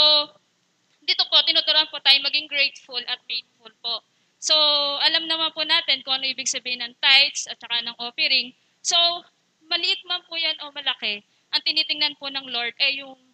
dito 1.02 1.26
po, 1.26 1.42
tinuturuan 1.42 1.90
po 1.90 1.98
tayo 1.98 2.18
maging 2.22 2.46
grateful 2.46 3.02
at 3.10 3.18
faithful 3.26 3.74
po. 3.82 4.06
So, 4.38 4.54
alam 5.02 5.26
naman 5.26 5.50
po 5.50 5.66
natin 5.66 6.06
kung 6.06 6.22
ano 6.22 6.30
ibig 6.30 6.46
sabihin 6.46 6.78
ng 6.86 6.94
tithes 7.02 7.50
at 7.50 7.58
saka 7.58 7.82
ng 7.82 7.98
offering. 7.98 8.54
So, 8.86 8.94
maliit 9.66 9.98
man 10.06 10.22
po 10.30 10.38
yan 10.38 10.54
o 10.62 10.70
malaki, 10.70 11.26
ang 11.50 11.62
tinitingnan 11.66 12.14
po 12.22 12.30
ng 12.30 12.46
Lord 12.54 12.76
ay 12.78 13.02
yung 13.02 13.27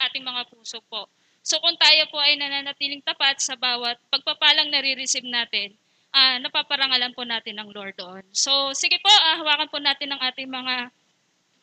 ating 0.00 0.24
mga 0.24 0.48
puso 0.52 0.82
po. 0.86 1.08
So 1.46 1.62
kung 1.62 1.78
tayo 1.78 2.10
po 2.10 2.18
ay 2.18 2.34
nananatiling 2.36 3.06
tapat 3.06 3.38
sa 3.38 3.54
bawat 3.54 3.96
pagpapalang 4.10 4.68
nare-receive 4.68 5.26
natin, 5.26 5.78
ah 6.10 6.42
napaparangalan 6.42 7.14
po 7.14 7.22
natin 7.22 7.60
ng 7.60 7.70
Lord 7.70 7.94
doon. 7.96 8.24
So 8.34 8.74
sige 8.74 8.98
po, 8.98 9.10
ah, 9.10 9.40
hawakan 9.44 9.70
po 9.70 9.78
natin 9.78 10.10
ang 10.10 10.20
ating 10.22 10.50
mga 10.50 10.90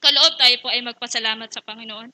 kaloob. 0.03 0.33
Tayo 0.35 0.55
po 0.59 0.67
ay 0.67 0.83
magpasalamat 0.83 1.49
sa 1.51 1.63
Panginoon. 1.63 2.11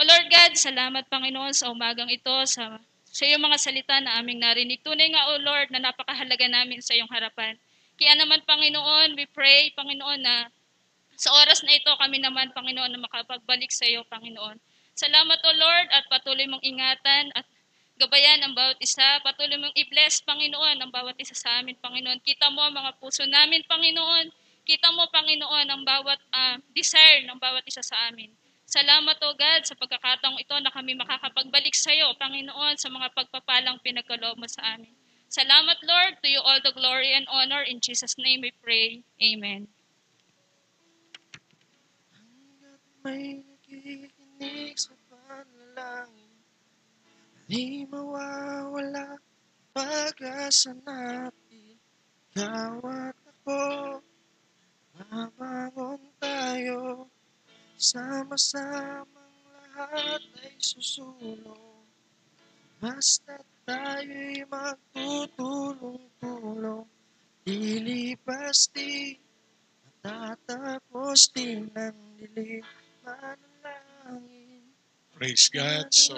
Lord 0.00 0.32
God, 0.32 0.56
salamat 0.56 1.12
Panginoon 1.12 1.52
sa 1.52 1.68
umagang 1.68 2.08
ito, 2.08 2.32
sa, 2.48 2.80
sa 3.04 3.22
iyong 3.28 3.44
mga 3.44 3.60
salita 3.60 4.00
na 4.00 4.16
aming 4.16 4.40
narinig. 4.40 4.80
Tunay 4.80 5.12
nga, 5.12 5.28
O 5.28 5.36
Lord, 5.36 5.68
na 5.68 5.92
napakahalaga 5.92 6.48
namin 6.48 6.80
sa 6.80 6.96
iyong 6.96 7.12
harapan. 7.12 7.60
Kaya 8.00 8.16
naman, 8.16 8.40
Panginoon, 8.48 9.12
we 9.12 9.28
pray, 9.28 9.68
Panginoon, 9.76 10.24
na 10.24 10.48
sa 11.20 11.36
oras 11.44 11.60
na 11.68 11.76
ito 11.76 11.92
kami 12.00 12.16
naman, 12.16 12.48
Panginoon, 12.56 12.88
na 12.96 13.04
makapagbalik 13.04 13.68
sa 13.68 13.84
iyo, 13.84 14.08
Panginoon. 14.08 14.56
Salamat, 15.00 15.40
O 15.48 15.50
Lord, 15.56 15.88
at 15.96 16.04
patuloy 16.12 16.44
mong 16.44 16.60
ingatan 16.60 17.32
at 17.32 17.48
gabayan 17.96 18.44
ang 18.44 18.52
bawat 18.52 18.76
isa. 18.84 19.16
Patuloy 19.24 19.56
mong 19.56 19.72
i-bless, 19.72 20.20
Panginoon, 20.28 20.76
ang 20.76 20.92
bawat 20.92 21.16
isa 21.16 21.32
sa 21.32 21.56
amin, 21.56 21.72
Panginoon. 21.80 22.20
Kita 22.20 22.52
mo 22.52 22.60
ang 22.60 22.76
mga 22.76 23.00
puso 23.00 23.24
namin, 23.24 23.64
Panginoon. 23.64 24.28
Kita 24.68 24.92
mo, 24.92 25.08
Panginoon, 25.08 25.66
ang 25.72 25.82
bawat 25.88 26.20
ah, 26.36 26.60
desire 26.76 27.24
ng 27.24 27.40
bawat 27.40 27.64
isa 27.64 27.80
sa 27.80 28.12
amin. 28.12 28.28
Salamat, 28.68 29.16
O 29.24 29.32
God, 29.32 29.64
sa 29.64 29.72
pagkakataong 29.72 30.36
ito 30.36 30.52
na 30.60 30.68
kami 30.68 30.92
makakapagbalik 30.94 31.72
sa 31.72 31.96
iyo, 31.96 32.12
Panginoon, 32.20 32.76
sa 32.76 32.92
mga 32.92 33.08
pagpapalang 33.16 33.80
pinagkaloob 33.80 34.36
mo 34.36 34.44
sa 34.52 34.76
amin. 34.76 34.92
Salamat, 35.32 35.80
Lord. 35.80 36.20
To 36.20 36.28
you 36.28 36.44
all 36.44 36.60
the 36.60 36.76
glory 36.76 37.16
and 37.16 37.24
honor. 37.32 37.64
In 37.64 37.80
Jesus' 37.80 38.20
name 38.20 38.44
we 38.44 38.52
pray. 38.60 39.00
Amen. 39.16 39.70
Hanggat 43.00 43.49
nakikinig 44.40 44.80
sa 44.80 44.96
panalangin, 45.12 46.32
di 47.44 47.84
mawawala 47.84 49.20
pag-asa 49.76 50.72
natin. 50.80 51.76
Ikaw 52.32 52.80
at 52.80 53.20
ako, 53.20 54.00
babangon 54.96 56.00
tayo, 56.16 57.04
sama-samang 57.76 59.36
lahat 59.52 60.24
ay 60.40 60.56
susulong. 60.56 61.84
Basta 62.80 63.44
tayo'y 63.68 64.40
magtutulong-tulong, 64.48 66.88
lilipas 67.44 68.72
din 68.72 69.20
Tatapos 70.00 71.28
din 71.36 71.68
ang 71.76 71.92
dilim, 72.16 72.64
manalangin, 73.04 73.49
Praise 75.20 75.52
God. 75.52 75.92
So, 75.92 76.16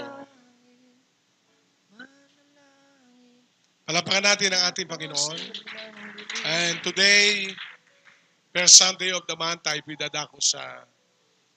palapakan 3.82 4.22
natin 4.22 4.54
ang 4.54 4.70
ating 4.70 4.86
Panginoon. 4.86 5.40
And 6.46 6.78
today, 6.86 7.50
first 8.54 8.78
Sunday 8.78 9.10
of 9.10 9.26
the 9.26 9.34
month, 9.34 9.66
tayo 9.66 9.82
pinadako 9.82 10.38
sa 10.38 10.86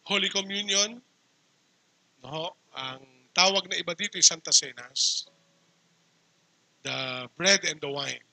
Holy 0.10 0.34
Communion. 0.34 0.98
No? 2.26 2.58
Ang 2.74 3.30
tawag 3.34 3.70
na 3.70 3.78
iba 3.78 3.94
dito 3.94 4.18
ay 4.18 4.26
Santa 4.26 4.50
Cenas. 4.50 5.30
The 6.82 7.30
bread 7.38 7.62
and 7.70 7.78
the 7.78 7.90
wine. 7.94 8.26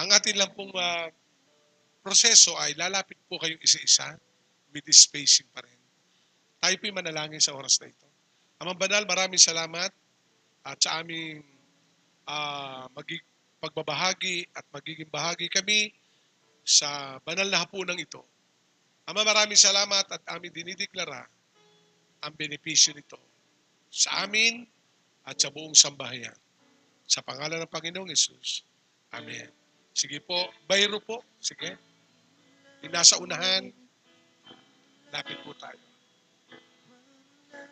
Ang 0.00 0.12
atin 0.12 0.36
lang 0.36 0.52
pong 0.52 0.72
ah, 0.76 1.08
proseso 2.04 2.52
ay 2.60 2.76
lalapit 2.76 3.16
po 3.24 3.40
kayong 3.40 3.60
isa-isa. 3.64 4.20
With 4.74 4.84
this 4.84 5.06
spacing 5.06 5.48
pa 5.54 5.64
rin. 5.64 5.83
Tayo 6.64 6.80
po'y 6.80 6.96
manalangin 6.96 7.44
sa 7.44 7.52
oras 7.52 7.76
na 7.76 7.92
ito. 7.92 8.08
Amang 8.56 8.80
Banal, 8.80 9.04
maraming 9.04 9.36
salamat 9.36 9.92
at 10.64 10.78
sa 10.80 11.04
aming 11.04 11.44
ah, 12.24 12.88
magig- 12.96 13.28
pagbabahagi 13.60 14.48
at 14.56 14.64
magiging 14.72 15.12
bahagi 15.12 15.52
kami 15.52 15.92
sa 16.64 17.20
banal 17.20 17.52
na 17.52 17.60
hapunang 17.60 18.00
ito. 18.00 18.24
Ama, 19.04 19.28
maraming 19.28 19.60
salamat 19.60 20.08
at 20.08 20.24
amin 20.32 20.48
dinideklara 20.48 21.28
ang 22.24 22.32
benepisyo 22.32 22.96
nito 22.96 23.20
sa 23.92 24.24
amin 24.24 24.64
at 25.28 25.36
sa 25.36 25.52
buong 25.52 25.76
sambahayan. 25.76 26.32
Sa 27.04 27.20
pangalan 27.20 27.60
ng 27.60 27.68
Panginoong 27.68 28.08
Yesus. 28.08 28.64
Amen. 29.12 29.52
Sige 29.92 30.16
po, 30.24 30.48
bayro 30.64 30.96
po. 31.04 31.20
Sige. 31.44 31.76
Yung 32.80 32.96
nasa 32.96 33.20
unahan, 33.20 33.68
lapit 35.12 35.36
po 35.44 35.52
tayo. 35.60 35.93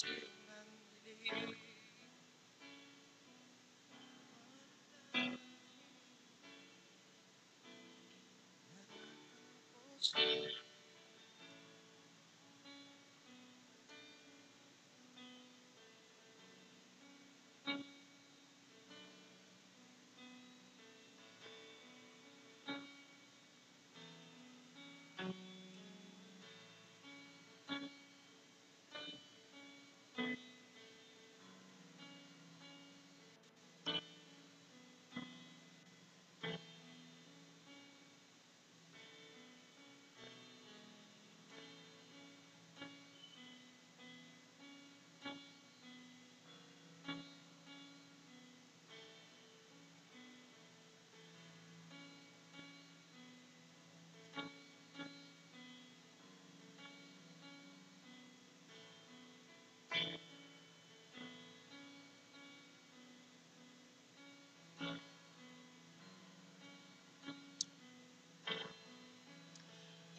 din 0.00 0.31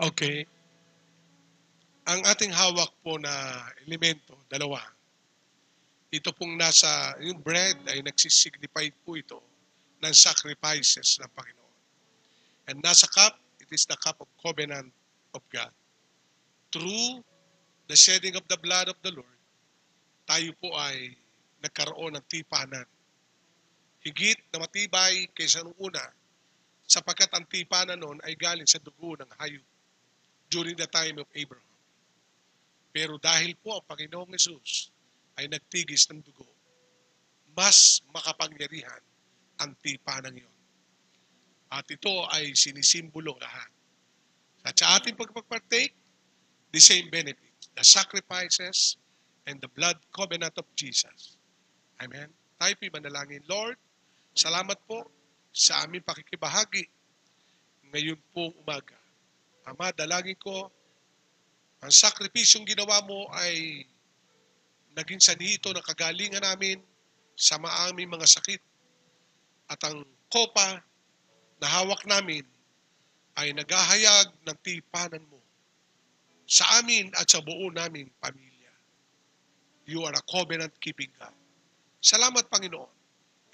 Okay. 0.04 0.43
Ang 2.12 2.28
ating 2.28 2.51
hawak 2.51 2.91
po 2.99 3.16
na 3.16 3.32
elemento, 3.88 4.36
dalawa. 4.51 4.84
Ito 6.12 6.36
pong 6.36 6.60
nasa, 6.60 7.16
yung 7.24 7.39
bread 7.39 7.80
ay 7.88 8.04
nagsisignify 8.04 8.91
po 9.08 9.16
ito 9.16 9.39
ng 10.04 10.12
sacrifices 10.12 11.24
ng 11.24 11.32
Panginoon. 11.32 11.76
And 12.68 12.84
nasa 12.84 13.08
cup, 13.16 13.39
it 13.64 13.72
is 13.72 13.88
the 13.88 13.95
cup 14.04 14.20
of 14.20 14.28
covenant 14.43 14.91
of 15.32 15.39
God. 15.47 15.72
Through 16.76 17.24
the 17.88 17.95
shedding 17.95 18.36
of 18.36 18.43
the 18.51 18.60
blood 18.60 18.91
of 18.91 18.99
the 19.08 19.16
Lord, 19.16 19.39
tayo 20.28 20.51
po 20.60 20.76
ay 20.76 21.16
nagkaroon 21.64 22.20
ng 22.20 22.26
tipanan. 22.28 22.84
Higit 24.04 24.51
na 24.51 24.68
matibay 24.68 25.32
kaysa 25.32 25.64
nung 25.64 25.80
una, 25.80 26.04
sapagkat 26.91 27.32
ang 27.32 27.47
tipanan 27.47 28.04
noon 28.04 28.20
ay 28.28 28.36
galing 28.36 28.68
sa 28.68 28.84
dugo 28.84 29.16
ng 29.16 29.32
hayop 29.39 29.64
during 30.54 30.78
the 30.78 30.86
time 30.86 31.18
of 31.18 31.26
Abraham. 31.34 31.74
Pero 32.93 33.18
dahil 33.18 33.58
po 33.58 33.82
ang 33.82 33.86
Panginoong 33.89 34.38
Yesus 34.38 34.93
ay 35.41 35.49
nagtigis 35.49 36.06
ng 36.14 36.22
dugo, 36.22 36.45
mas 37.58 38.06
makapangyarihan 38.14 39.01
ang 39.58 39.74
tipanang 39.82 40.38
yon. 40.38 40.58
At 41.74 41.89
ito 41.89 42.30
ay 42.30 42.54
sinisimbolo 42.54 43.34
lahat 43.41 43.74
At 44.64 44.80
sa 44.80 44.95
ating 44.95 45.20
pagpappartake, 45.20 45.91
the 46.72 46.80
same 46.80 47.12
benefits, 47.12 47.68
the 47.76 47.84
sacrifices 47.84 48.95
and 49.43 49.60
the 49.60 49.68
blood 49.76 49.99
covenant 50.16 50.56
of 50.56 50.64
Jesus. 50.80 51.36
Amen. 51.99 52.32
Tayo 52.56 52.74
po'y 52.80 52.91
manalangin. 52.95 53.43
Lord, 53.51 53.76
salamat 54.32 54.80
po 54.88 55.04
sa 55.51 55.84
aming 55.84 56.01
pakikibahagi 56.08 56.88
ngayon 57.91 58.18
pong 58.32 58.56
umaga. 58.64 59.03
Ama, 59.64 59.95
dalangin 59.95 60.36
ko, 60.39 60.68
ang 61.84 61.91
sakripisyong 61.91 62.68
ginawa 62.68 63.03
mo 63.03 63.28
ay 63.36 63.84
naging 64.95 65.20
sanito 65.20 65.74
ng 65.74 65.84
kagalingan 65.84 66.43
namin 66.43 66.80
sa 67.34 67.57
maaming 67.59 68.11
mga 68.11 68.28
sakit. 68.30 68.61
At 69.68 69.80
ang 69.88 70.05
kopa 70.30 70.80
na 71.59 71.68
hawak 71.68 72.03
namin 72.05 72.45
ay 73.39 73.51
naghahayag 73.55 74.30
ng 74.45 74.57
tipanan 74.61 75.26
mo 75.26 75.41
sa 76.45 76.84
amin 76.84 77.09
at 77.18 77.26
sa 77.26 77.41
buo 77.41 77.72
naming 77.74 78.11
pamilya. 78.22 78.72
You 79.89 80.05
are 80.05 80.14
a 80.14 80.24
covenant-keeping 80.24 81.11
God. 81.18 81.36
Salamat, 82.03 82.51
Panginoon. 82.51 82.93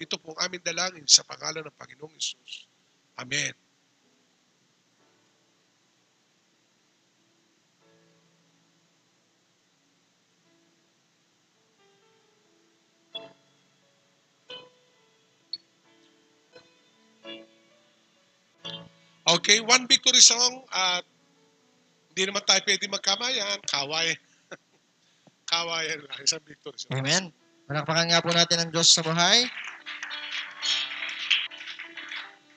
Ito 0.00 0.16
pong 0.18 0.38
aming 0.42 0.62
dalangin 0.62 1.06
sa 1.06 1.22
pangalan 1.22 1.64
ng 1.66 1.76
Panginoong 1.76 2.14
Isus. 2.18 2.66
Amen. 3.18 3.69
Okay, 19.38 19.62
one 19.62 19.86
victory 19.86 20.18
song 20.18 20.66
at 20.74 21.06
hindi 22.10 22.22
naman 22.26 22.42
tayo 22.42 22.58
pwede 22.66 22.84
magkamayan. 22.90 23.58
Kaway. 23.62 24.18
Kawayan 25.50 26.02
lang. 26.02 26.18
Isang 26.18 26.42
victory 26.42 26.74
song. 26.74 26.98
Amen. 26.98 27.30
Palakpakan 27.70 28.10
nga 28.10 28.18
po 28.18 28.34
natin 28.34 28.58
ang 28.58 28.70
Diyos 28.74 28.90
sa 28.90 29.06
buhay. 29.06 29.46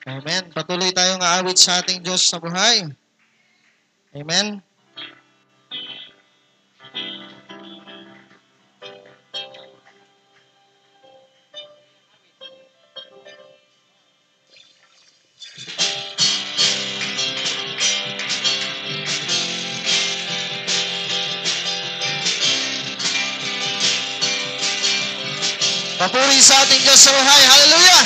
Amen. 0.04 0.50
Patuloy 0.50 0.90
tayong 0.90 1.22
aawit 1.22 1.56
sa 1.56 1.78
ating 1.78 2.02
Diyos 2.02 2.26
sa 2.26 2.42
buhay. 2.42 2.90
Amen. 4.18 4.58
Papuri 26.04 26.36
sa 26.36 26.60
ating 26.68 26.84
Diyos 26.84 27.00
sa 27.00 27.16
buhay. 27.16 27.42
Hallelujah! 27.48 28.02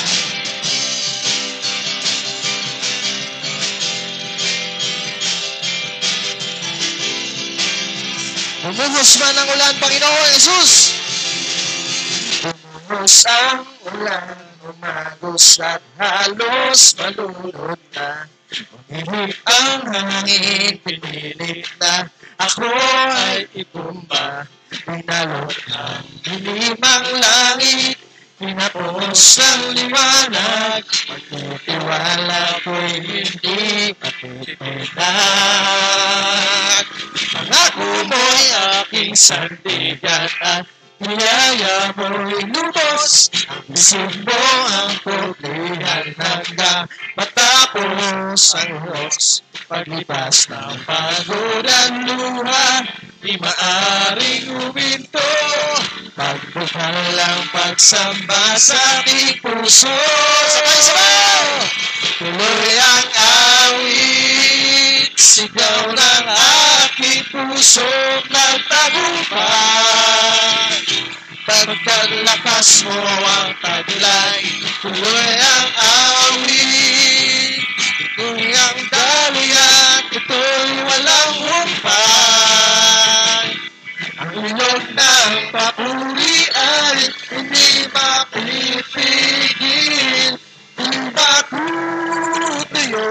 Bumuhos 8.63 9.19
man 9.19 9.35
ang 9.35 9.51
ulan, 9.51 9.75
Panginoon 9.83 10.31
Jesus! 10.31 10.95
Bumuhos 12.47 13.27
ang 13.27 13.67
ulan, 13.91 14.47
umagos 14.63 15.59
at 15.59 15.83
halos 15.99 16.95
malulod 17.03 17.83
na. 17.99 18.31
Umihip 18.95 19.38
ang 19.49 19.83
hangin, 19.89 20.77
pinilit 20.85 21.65
na 21.81 22.07
ako 22.39 22.71
ay 22.71 23.51
itumba. 23.57 24.47
Pinalot 24.69 25.57
ang 25.75 26.07
dilimang 26.23 27.09
langit, 27.19 27.99
pinapos 28.39 29.41
ang 29.43 29.75
liwanag. 29.75 30.85
Magtitiwala 31.09 32.63
ko'y 32.63 33.03
hindi 33.03 33.91
matitinag. 33.99 34.85
Pangako 37.33 37.89
mo'y 38.07 38.45
aking 38.85 39.19
sandigan 39.19 40.31
at 40.45 40.78
Niyaya 40.99 41.95
mo'y 41.95 42.43
lubos, 42.51 43.31
ang 43.47 43.71
isip 43.71 44.13
mo 44.27 44.43
ang 44.67 44.99
pulihan 45.07 46.11
hanggang 46.19 46.91
matapos 47.15 48.59
ang 48.59 48.83
hooks. 48.83 49.47
Paglipas 49.71 50.51
ng 50.51 50.75
pagod 50.83 51.63
ang 51.63 52.03
luha, 52.03 52.83
di 53.23 53.39
maaring 53.39 54.47
huminto. 54.51 55.31
Pagbukal 56.19 56.99
lang 57.15 57.47
pagsamba 57.55 58.59
sa 58.59 58.75
ating 58.99 59.39
puso. 59.39 59.95
Sabay-sabay! 60.51 61.47
Tuloy 62.19 62.75
ang 62.75 63.09
awit, 63.15 64.58
sigaw 65.19 65.91
ng 65.91 66.27
aking 66.31 67.27
puso 67.35 67.83
nagtagumpay. 68.31 69.43
Pagkalakas 71.43 72.87
mo 72.87 73.03
ang 73.03 73.51
taglay, 73.59 74.47
tuloy 74.79 75.31
ang 75.43 75.71
awit. 75.75 77.67
Tuloy 78.15 78.51
ang 78.55 78.79
daluyan, 78.95 80.07
ito'y 80.15 80.87
walang 80.87 81.35
humpay. 81.51 83.47
Ang 84.23 84.39
ilog 84.39 84.85
ng 84.95 85.35
papuri 85.51 86.37
ay 86.55 87.11
hindi 87.35 87.91
mapipigil. 87.91 89.59
Di 90.79 91.11
ba 91.11 91.43
tutuyo? 91.51 93.07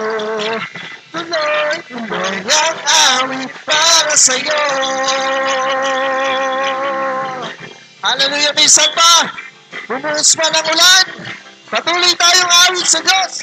Tuloy, 1.17 1.77
tuloy 1.89 2.37
ang 2.45 2.79
awit 2.85 3.49
para 3.65 4.13
sa'yo. 4.13 4.61
Hallelujah, 8.05 8.53
may 8.53 8.69
samba. 8.69 9.33
Bumuhos 9.89 10.37
man 10.37 10.53
ang 10.53 10.67
ulan. 10.69 11.05
Patuloy 11.73 12.13
tayong 12.13 12.53
awit 12.69 12.85
sa 12.85 13.01
Diyos. 13.01 13.33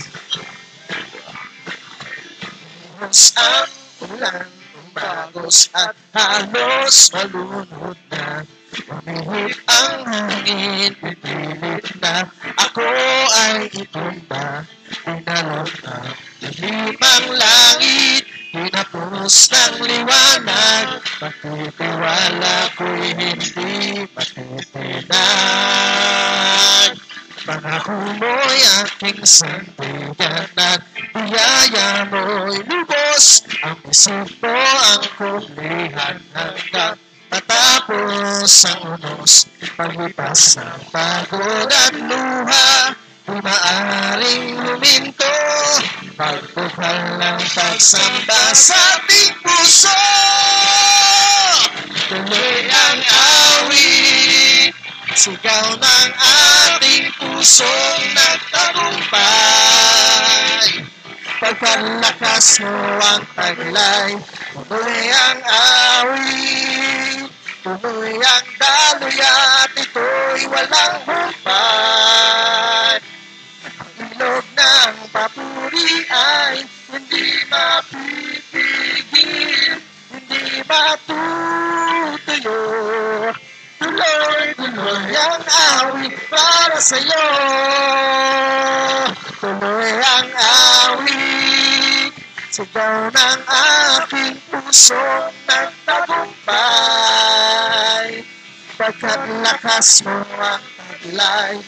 Bumuhos 2.95 3.23
ang 3.43 3.71
ulan, 4.07 4.47
umagos 4.79 5.67
at 5.75 5.99
halos 6.15 7.11
malunod 7.11 7.99
na. 8.07 8.47
Umihip 8.87 9.59
ang 9.67 9.99
hangin, 10.07 10.95
pipilit 10.95 11.87
na 11.99 12.23
ako 12.55 12.87
ay 13.35 13.67
itumba. 13.75 14.63
Ang 15.35 15.67
limang 16.63 17.27
langit, 17.35 18.23
pinapos 18.55 19.51
ng 19.51 19.83
liwanag. 19.83 21.03
Pagtitiwala 21.19 22.71
ko'y 22.79 23.19
hindi 23.19 24.07
matitinag. 24.15 25.11
Pangako 27.43 27.99
mo'y 28.23 28.63
aking 28.87 29.27
sandigan 29.27 30.47
at 30.55 30.87
biyaya 31.11 32.07
mo'y 32.07 32.63
lubos. 32.71 33.43
Ang 33.67 33.83
isip 33.91 34.39
mo 34.39 34.55
ang 34.55 35.03
kulihan 35.19 36.23
hanggang 36.31 36.95
matapos 37.27 38.71
ang 38.71 39.03
unos. 39.03 39.51
Paglipas 39.75 40.63
ng 40.63 40.83
pagod 40.95 41.67
at 41.67 41.95
luha, 41.99 42.95
di 43.25 43.41
maaaring 43.41 44.61
huminto. 44.61 45.33
Pagbukal 46.15 47.19
ng 47.19 47.41
pagsamba 47.57 48.53
sa 48.53 48.77
ating 49.01 49.33
puso. 49.41 50.03
Tuloy 52.05 52.69
ang 52.69 53.01
awit, 53.01 54.77
sigaw 55.17 55.73
ng 55.73 56.13
ating 56.69 57.09
pusong 57.17 58.05
nagtagumpay. 58.13 59.25
Pagkalakas 61.41 62.61
mo 62.61 62.77
ang 63.01 63.25
taglay, 63.35 64.21
tuloy 64.69 65.07
ang 65.11 65.41
awit, 65.49 67.27
tuloy 67.65 68.15
ang 68.21 68.47
daluyan, 68.61 69.69
ito'y 69.81 70.45
walang 70.47 70.97
humpay. 71.09 72.34
Papuri 75.15 76.03
ay 76.11 76.67
hindi 76.91 77.47
mapipigil, 77.47 78.59
hindi 80.11 80.43
matutuyo. 80.67 82.59
Tuloy, 83.79 84.59
tuloy 84.59 85.15
ang 85.15 85.47
awit 85.47 86.19
para 86.27 86.83
sa'yo. 86.83 87.31
Tuloy 89.39 90.03
ang 90.03 90.35
awit, 90.35 92.11
Sigaw 92.51 93.11
ng 93.11 93.43
aking 93.51 94.39
puso 94.47 94.95
nagtagumpay 95.43 96.63
Pagkat 98.79 99.27
lakas 99.43 100.07
mo 100.07 100.23
ang 100.39 100.63
taglay 100.63 101.59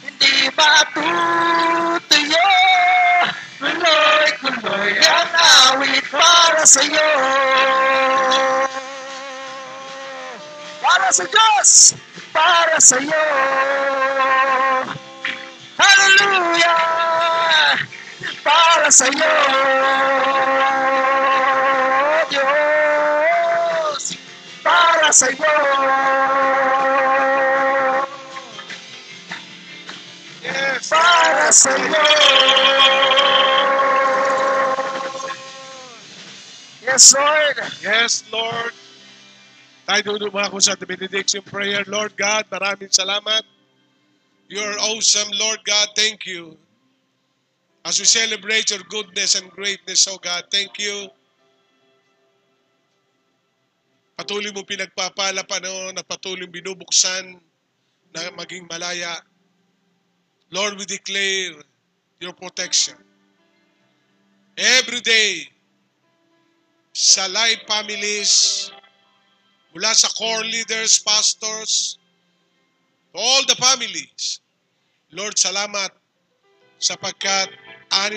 Hindi 0.03 0.33
matutuyo 0.51 2.47
Tuloy, 3.63 4.27
tuloy 4.43 4.91
ang 4.99 5.31
awit 5.39 6.03
para 6.63 6.71
sa'yo 6.71 7.07
Para 10.79 11.11
sa 11.11 11.25
Diyos 11.27 11.95
Para 12.31 12.79
sa'yo 12.79 13.23
Hallelujah 15.75 16.79
Para 18.47 18.87
sa'yo 18.87 19.31
Diyos 22.31 24.03
Para 24.63 25.11
sa'yo 25.11 25.51
Yes. 30.43 30.87
Para 30.87 31.51
sa'yo 31.51 32.22
Yes, 36.93 37.09
Lord. 37.17 37.57
Yes, 37.81 38.13
Lord. 38.29 38.73
Tayo 39.89 40.13
dumuma 40.21 40.45
ako 40.45 40.61
sa 40.61 40.77
benediction 40.77 41.41
prayer. 41.41 41.81
Lord 41.89 42.13
God, 42.13 42.45
maraming 42.53 42.93
salamat. 42.93 43.41
You're 44.45 44.77
awesome, 44.77 45.25
Lord 45.33 45.57
God. 45.65 45.89
Thank 45.97 46.29
you. 46.29 46.53
As 47.81 47.97
we 47.97 48.05
celebrate 48.05 48.69
your 48.69 48.85
goodness 48.93 49.33
and 49.33 49.49
greatness, 49.49 50.05
oh 50.05 50.21
God, 50.21 50.45
thank 50.53 50.77
you. 50.77 51.09
Patuloy 54.13 54.53
mo 54.53 54.61
pinagpapala 54.61 55.41
pa 55.49 55.57
noon 55.65 55.97
at 55.97 56.05
patuloy 56.05 56.45
binubuksan 56.45 57.41
na 58.13 58.29
maging 58.37 58.69
malaya. 58.69 59.17
Lord, 60.53 60.77
we 60.77 60.85
declare 60.85 61.57
your 62.21 62.37
protection. 62.37 63.01
Every 64.53 65.01
day, 65.01 65.49
sa 66.93 67.25
live 67.25 67.65
families, 67.65 68.69
mula 69.73 69.89
sa 69.97 70.07
core 70.13 70.45
leaders, 70.45 71.01
pastors, 71.01 71.97
all 73.17 73.41
the 73.49 73.57
families. 73.57 74.45
Lord, 75.09 75.33
salamat 75.37 75.89
sapagkat 76.77 77.49